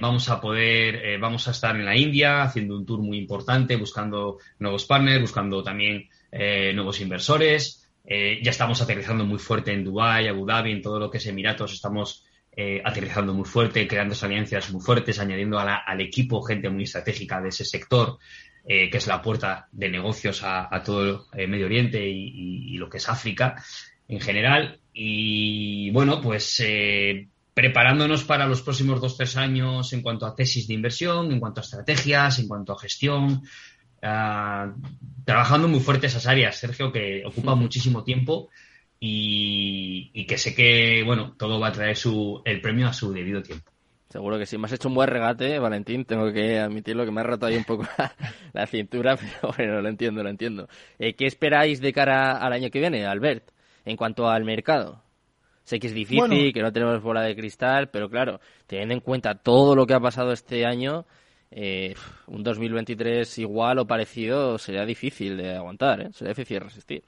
vamos 0.00 0.28
a 0.30 0.40
poder, 0.40 1.20
vamos 1.20 1.46
a 1.46 1.52
estar 1.52 1.76
en 1.76 1.84
la 1.84 1.96
India 1.96 2.42
haciendo 2.42 2.76
un 2.76 2.84
tour 2.84 3.00
muy 3.00 3.18
importante, 3.18 3.76
buscando 3.76 4.38
nuevos 4.58 4.84
partners, 4.84 5.20
buscando 5.20 5.62
también 5.62 6.08
nuevos 6.32 7.00
inversores. 7.00 7.88
Eh, 8.04 8.40
ya 8.42 8.50
estamos 8.50 8.82
aterrizando 8.82 9.24
muy 9.24 9.38
fuerte 9.38 9.72
en 9.72 9.84
Dubái, 9.84 10.26
Abu 10.26 10.44
Dhabi, 10.44 10.72
en 10.72 10.82
todo 10.82 10.98
lo 10.98 11.08
que 11.08 11.18
es 11.18 11.26
Emiratos, 11.26 11.72
estamos 11.72 12.24
eh, 12.60 12.82
aterrizando 12.84 13.32
muy 13.32 13.44
fuerte, 13.44 13.86
creando 13.86 14.14
alianzas 14.20 14.70
muy 14.72 14.82
fuertes, 14.82 15.18
añadiendo 15.18 15.58
al 15.58 16.00
equipo 16.00 16.42
gente 16.42 16.68
muy 16.68 16.84
estratégica 16.84 17.40
de 17.40 17.48
ese 17.48 17.64
sector, 17.64 18.18
eh, 18.64 18.90
que 18.90 18.98
es 18.98 19.06
la 19.06 19.22
puerta 19.22 19.68
de 19.72 19.88
negocios 19.88 20.42
a, 20.44 20.82
todo 20.84 21.26
el 21.32 21.48
Medio 21.48 21.66
Oriente 21.66 22.06
y, 22.06 22.76
lo 22.76 22.88
que 22.88 22.98
es 22.98 23.08
África 23.08 23.62
en 24.08 24.20
general. 24.20 24.80
Y 24.92 25.90
bueno, 25.90 26.20
pues 26.20 26.62
preparándonos 27.54 28.24
para 28.24 28.46
los 28.46 28.62
próximos 28.62 29.00
dos, 29.00 29.16
tres 29.16 29.36
años 29.36 29.92
en 29.92 30.02
cuanto 30.02 30.26
a 30.26 30.34
tesis 30.34 30.66
de 30.66 30.74
inversión, 30.74 31.30
en 31.32 31.40
cuanto 31.40 31.60
a 31.60 31.64
estrategias, 31.64 32.38
en 32.38 32.48
cuanto 32.48 32.72
a 32.72 32.78
gestión, 32.78 33.42
Ah, 34.02 34.72
trabajando 35.26 35.68
muy 35.68 35.80
fuerte 35.80 36.06
esas 36.06 36.26
áreas, 36.26 36.56
Sergio, 36.56 36.90
que 36.90 37.22
ocupa 37.26 37.54
muchísimo 37.54 38.02
tiempo 38.02 38.48
y, 39.00 40.26
que 40.26 40.36
sé 40.36 40.54
que, 40.54 41.02
bueno, 41.04 41.34
todo 41.38 41.58
va 41.58 41.68
a 41.68 41.72
traer 41.72 41.96
su, 41.96 42.42
el 42.44 42.60
premio 42.60 42.86
a 42.86 42.92
su 42.92 43.12
debido 43.12 43.42
tiempo. 43.42 43.70
Seguro 44.10 44.38
que 44.38 44.46
sí. 44.46 44.58
Me 44.58 44.66
has 44.66 44.72
hecho 44.72 44.88
un 44.88 44.94
buen 44.94 45.08
regate, 45.08 45.58
Valentín. 45.58 46.04
Tengo 46.04 46.32
que 46.32 46.58
admitirlo 46.58 47.04
que 47.04 47.10
me 47.10 47.20
ha 47.20 47.24
roto 47.24 47.46
ahí 47.46 47.56
un 47.56 47.64
poco 47.64 47.86
la, 48.52 48.66
cintura, 48.66 49.16
pero 49.42 49.54
bueno, 49.56 49.80
lo 49.80 49.88
entiendo, 49.88 50.22
lo 50.22 50.28
entiendo. 50.28 50.68
Eh, 50.98 51.14
¿Qué 51.14 51.26
esperáis 51.26 51.80
de 51.80 51.92
cara 51.92 52.36
al 52.36 52.52
año 52.52 52.70
que 52.70 52.80
viene, 52.80 53.06
Albert, 53.06 53.50
en 53.84 53.96
cuanto 53.96 54.28
al 54.28 54.44
mercado? 54.44 55.02
Sé 55.64 55.78
que 55.78 55.86
es 55.86 55.94
difícil, 55.94 56.52
que 56.52 56.62
no 56.62 56.72
tenemos 56.72 57.00
bola 57.00 57.22
de 57.22 57.36
cristal, 57.36 57.90
pero 57.90 58.10
claro, 58.10 58.40
teniendo 58.66 58.94
en 58.94 59.00
cuenta 59.00 59.36
todo 59.36 59.76
lo 59.76 59.86
que 59.86 59.94
ha 59.94 60.00
pasado 60.00 60.32
este 60.32 60.66
año, 60.66 61.06
eh, 61.52 61.94
un 62.26 62.42
2023 62.42 63.38
igual 63.38 63.78
o 63.78 63.86
parecido 63.86 64.58
sería 64.58 64.84
difícil 64.84 65.36
de 65.36 65.54
aguantar, 65.54 66.00
¿eh? 66.00 66.08
sería 66.12 66.32
difícil 66.32 66.60
resistir. 66.60 67.04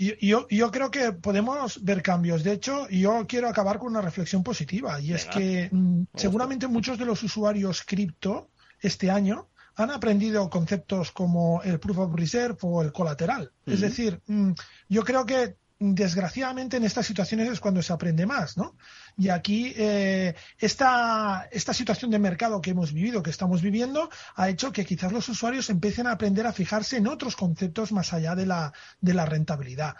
Yo, 0.00 0.48
yo, 0.48 0.70
creo 0.70 0.90
que 0.90 1.12
podemos 1.12 1.84
ver 1.84 2.02
cambios. 2.02 2.42
De 2.42 2.52
hecho, 2.52 2.88
yo 2.88 3.26
quiero 3.28 3.50
acabar 3.50 3.78
con 3.78 3.88
una 3.88 4.00
reflexión 4.00 4.42
positiva 4.42 4.98
y 4.98 5.12
es 5.12 5.26
que 5.26 5.68
mm, 5.70 6.04
seguramente 6.14 6.66
muchos 6.68 6.98
de 6.98 7.04
los 7.04 7.22
usuarios 7.22 7.82
cripto 7.82 8.48
este 8.80 9.10
año 9.10 9.48
han 9.74 9.90
aprendido 9.90 10.48
conceptos 10.48 11.10
como 11.10 11.62
el 11.64 11.78
proof 11.78 11.98
of 11.98 12.14
reserve 12.14 12.56
o 12.62 12.80
el 12.80 12.92
colateral. 12.92 13.52
Es 13.66 13.80
decir, 13.80 14.22
mm, 14.26 14.52
yo 14.88 15.04
creo 15.04 15.26
que 15.26 15.56
desgraciadamente 15.82 16.76
en 16.76 16.84
estas 16.84 17.06
situaciones 17.06 17.48
es 17.48 17.58
cuando 17.58 17.82
se 17.82 17.94
aprende 17.94 18.26
más, 18.26 18.58
¿no? 18.58 18.76
Y 19.16 19.30
aquí 19.30 19.72
eh, 19.74 20.34
esta, 20.58 21.48
esta 21.50 21.72
situación 21.72 22.10
de 22.10 22.18
mercado 22.18 22.60
que 22.60 22.70
hemos 22.70 22.92
vivido, 22.92 23.22
que 23.22 23.30
estamos 23.30 23.62
viviendo, 23.62 24.10
ha 24.36 24.50
hecho 24.50 24.72
que 24.72 24.84
quizás 24.84 25.10
los 25.10 25.28
usuarios 25.30 25.70
empiecen 25.70 26.06
a 26.06 26.12
aprender 26.12 26.46
a 26.46 26.52
fijarse 26.52 26.98
en 26.98 27.08
otros 27.08 27.34
conceptos 27.34 27.92
más 27.92 28.12
allá 28.12 28.34
de 28.34 28.44
la, 28.44 28.74
de 29.00 29.14
la 29.14 29.24
rentabilidad. 29.24 29.96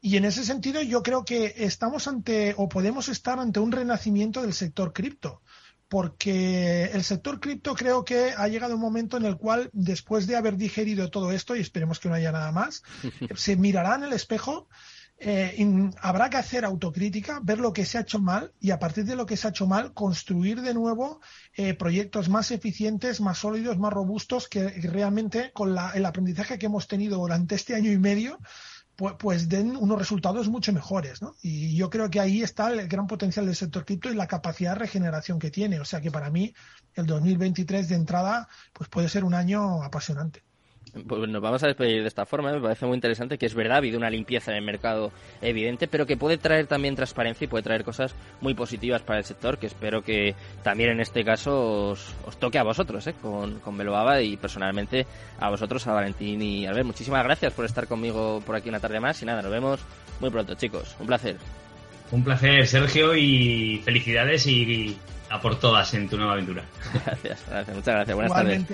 Y 0.00 0.16
en 0.18 0.24
ese 0.24 0.44
sentido 0.44 0.80
yo 0.82 1.02
creo 1.02 1.24
que 1.24 1.52
estamos 1.56 2.06
ante 2.06 2.54
o 2.56 2.68
podemos 2.68 3.08
estar 3.08 3.40
ante 3.40 3.58
un 3.58 3.72
renacimiento 3.72 4.40
del 4.40 4.54
sector 4.54 4.92
cripto 4.92 5.42
porque 5.88 6.84
el 6.92 7.04
sector 7.04 7.40
cripto 7.40 7.74
creo 7.74 8.04
que 8.04 8.32
ha 8.36 8.48
llegado 8.48 8.74
un 8.74 8.80
momento 8.80 9.16
en 9.16 9.26
el 9.26 9.36
cual, 9.36 9.70
después 9.72 10.26
de 10.26 10.34
haber 10.34 10.56
digerido 10.56 11.10
todo 11.10 11.30
esto, 11.30 11.54
y 11.54 11.60
esperemos 11.60 12.00
que 12.00 12.08
no 12.08 12.14
haya 12.14 12.32
nada 12.32 12.50
más, 12.52 12.82
se 13.36 13.56
mirará 13.56 13.94
en 13.94 14.04
el 14.04 14.12
espejo 14.12 14.68
eh, 15.18 15.90
habrá 16.00 16.28
que 16.28 16.36
hacer 16.36 16.64
autocrítica, 16.64 17.40
ver 17.42 17.58
lo 17.58 17.72
que 17.72 17.84
se 17.84 17.98
ha 17.98 18.02
hecho 18.02 18.18
mal 18.18 18.52
y 18.60 18.72
a 18.72 18.78
partir 18.78 19.04
de 19.04 19.16
lo 19.16 19.26
que 19.26 19.36
se 19.36 19.46
ha 19.46 19.50
hecho 19.50 19.66
mal 19.66 19.94
construir 19.94 20.60
de 20.60 20.74
nuevo 20.74 21.20
eh, 21.54 21.74
proyectos 21.74 22.28
más 22.28 22.50
eficientes, 22.50 23.20
más 23.20 23.38
sólidos, 23.38 23.78
más 23.78 23.92
robustos 23.92 24.48
que 24.48 24.68
realmente 24.68 25.52
con 25.52 25.76
el 25.94 26.06
aprendizaje 26.06 26.58
que 26.58 26.66
hemos 26.66 26.88
tenido 26.88 27.18
durante 27.18 27.54
este 27.54 27.74
año 27.74 27.90
y 27.90 27.98
medio 27.98 28.38
pues, 28.96 29.14
pues, 29.18 29.48
den 29.48 29.76
unos 29.76 29.98
resultados 29.98 30.48
mucho 30.48 30.72
mejores. 30.72 31.20
¿no? 31.22 31.34
Y 31.42 31.76
yo 31.76 31.90
creo 31.90 32.10
que 32.10 32.20
ahí 32.20 32.42
está 32.42 32.70
el 32.70 32.86
gran 32.88 33.06
potencial 33.06 33.46
del 33.46 33.56
sector 33.56 33.84
cripto 33.84 34.10
y 34.10 34.14
la 34.14 34.26
capacidad 34.26 34.72
de 34.72 34.80
regeneración 34.80 35.38
que 35.38 35.50
tiene. 35.50 35.80
O 35.80 35.84
sea 35.84 36.00
que 36.00 36.10
para 36.10 36.30
mí 36.30 36.54
el 36.94 37.06
2023 37.06 37.88
de 37.88 37.94
entrada 37.94 38.48
pues 38.72 38.88
puede 38.88 39.08
ser 39.08 39.24
un 39.24 39.34
año 39.34 39.82
apasionante. 39.82 40.44
Pues 41.08 41.28
nos 41.28 41.42
vamos 41.42 41.62
a 41.64 41.66
despedir 41.66 42.02
de 42.02 42.08
esta 42.08 42.24
forma, 42.24 42.52
me 42.52 42.60
parece 42.60 42.86
muy 42.86 42.94
interesante 42.94 43.36
que 43.36 43.46
es 43.46 43.54
verdad, 43.54 43.74
ha 43.74 43.78
habido 43.78 43.98
una 43.98 44.10
limpieza 44.10 44.52
en 44.52 44.58
el 44.58 44.64
mercado 44.64 45.10
evidente, 45.42 45.88
pero 45.88 46.06
que 46.06 46.16
puede 46.16 46.38
traer 46.38 46.68
también 46.68 46.94
transparencia 46.94 47.44
y 47.44 47.48
puede 47.48 47.64
traer 47.64 47.82
cosas 47.82 48.14
muy 48.40 48.54
positivas 48.54 49.02
para 49.02 49.18
el 49.18 49.24
sector, 49.24 49.58
que 49.58 49.66
espero 49.66 50.02
que 50.02 50.36
también 50.62 50.90
en 50.90 51.00
este 51.00 51.24
caso 51.24 51.90
os, 51.90 52.36
toque 52.38 52.58
a 52.58 52.62
vosotros, 52.62 53.04
¿eh? 53.08 53.14
con, 53.20 53.58
con 53.58 53.76
Beloaba 53.76 54.20
y 54.20 54.36
personalmente 54.36 55.06
a 55.40 55.50
vosotros, 55.50 55.84
a 55.88 55.92
Valentín 55.92 56.40
y 56.40 56.66
a 56.66 56.72
ver, 56.72 56.84
muchísimas 56.84 57.24
gracias 57.24 57.52
por 57.52 57.64
estar 57.64 57.88
conmigo 57.88 58.40
por 58.46 58.54
aquí 58.54 58.68
una 58.68 58.80
tarde 58.80 59.00
más 59.00 59.20
y 59.20 59.26
nada, 59.26 59.42
nos 59.42 59.50
vemos 59.50 59.80
muy 60.20 60.30
pronto 60.30 60.54
chicos, 60.54 60.94
un 61.00 61.08
placer. 61.08 61.36
Un 62.12 62.22
placer 62.22 62.66
Sergio 62.68 63.16
y 63.16 63.80
felicidades 63.84 64.46
y 64.46 64.96
a 65.34 65.40
por 65.40 65.58
todas 65.58 65.92
en 65.94 66.08
tu 66.08 66.16
nueva 66.16 66.34
aventura. 66.34 66.62
Gracias, 67.04 67.44
gracias 67.48 67.76
muchas 67.76 67.94
gracias. 67.94 68.14
Buenas 68.14 68.32
tardes. 68.32 68.64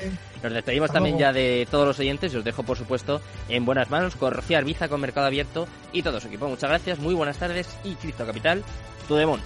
Nos 0.42 0.52
despedimos 0.52 0.90
también 0.92 1.16
ya 1.16 1.32
de 1.32 1.66
todos 1.70 1.86
los 1.86 1.98
oyentes 1.98 2.34
y 2.34 2.36
os 2.36 2.44
dejo, 2.44 2.62
por 2.62 2.76
supuesto, 2.76 3.22
en 3.48 3.64
buenas 3.64 3.90
manos 3.90 4.14
con 4.14 4.34
Rocío 4.34 4.58
Arbiza, 4.58 4.88
con 4.88 5.00
Mercado 5.00 5.26
Abierto 5.26 5.66
y 5.90 6.02
todo 6.02 6.20
su 6.20 6.28
equipo. 6.28 6.48
Muchas 6.48 6.68
gracias, 6.68 6.98
muy 6.98 7.14
buenas 7.14 7.38
tardes 7.38 7.66
y 7.82 7.94
Cristo 7.94 8.26
Capital, 8.26 8.62
tu 9.08 9.14
demon. 9.14 9.40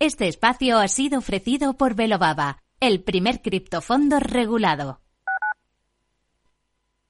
Este 0.00 0.28
espacio 0.28 0.78
ha 0.78 0.88
sido 0.88 1.18
ofrecido 1.18 1.76
por 1.76 1.94
Velobaba, 1.94 2.62
el 2.80 3.02
primer 3.02 3.42
criptofondo 3.42 4.18
regulado. 4.18 5.02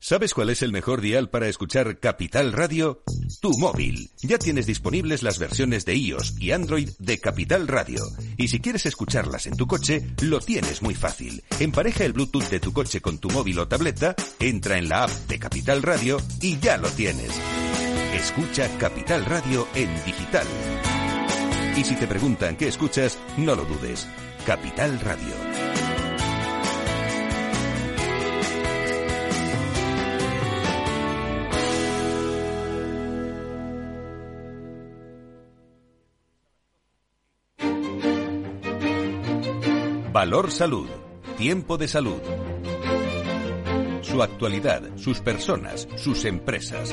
¿Sabes 0.00 0.34
cuál 0.34 0.50
es 0.50 0.62
el 0.62 0.72
mejor 0.72 1.00
dial 1.00 1.30
para 1.30 1.46
escuchar 1.46 2.00
Capital 2.00 2.52
Radio? 2.52 3.04
Tu 3.40 3.56
móvil. 3.58 4.10
Ya 4.22 4.38
tienes 4.38 4.66
disponibles 4.66 5.22
las 5.22 5.38
versiones 5.38 5.84
de 5.84 5.94
iOS 5.94 6.34
y 6.40 6.50
Android 6.50 6.88
de 6.98 7.20
Capital 7.20 7.68
Radio. 7.68 8.02
Y 8.36 8.48
si 8.48 8.58
quieres 8.58 8.86
escucharlas 8.86 9.46
en 9.46 9.56
tu 9.56 9.68
coche, 9.68 10.04
lo 10.22 10.40
tienes 10.40 10.82
muy 10.82 10.96
fácil. 10.96 11.44
Empareja 11.60 12.04
el 12.04 12.12
Bluetooth 12.12 12.48
de 12.50 12.58
tu 12.58 12.72
coche 12.72 13.00
con 13.00 13.18
tu 13.18 13.30
móvil 13.30 13.60
o 13.60 13.68
tableta, 13.68 14.16
entra 14.40 14.78
en 14.78 14.88
la 14.88 15.04
app 15.04 15.10
de 15.28 15.38
Capital 15.38 15.84
Radio 15.84 16.16
y 16.40 16.58
ya 16.58 16.76
lo 16.76 16.88
tienes. 16.88 17.30
Escucha 18.14 18.68
Capital 18.78 19.26
Radio 19.26 19.68
en 19.76 19.94
digital 20.04 20.46
Y 21.80 21.84
si 21.84 21.96
te 21.96 22.06
preguntan 22.06 22.56
qué 22.56 22.68
escuchas, 22.68 23.18
no 23.38 23.54
lo 23.54 23.64
dudes. 23.64 24.06
Capital 24.44 25.00
Radio. 25.00 25.32
Valor 40.12 40.50
Salud. 40.50 40.86
Tiempo 41.38 41.78
de 41.78 41.88
salud. 41.88 42.20
Su 44.02 44.22
actualidad, 44.22 44.82
sus 44.96 45.20
personas, 45.20 45.88
sus 45.96 46.26
empresas. 46.26 46.92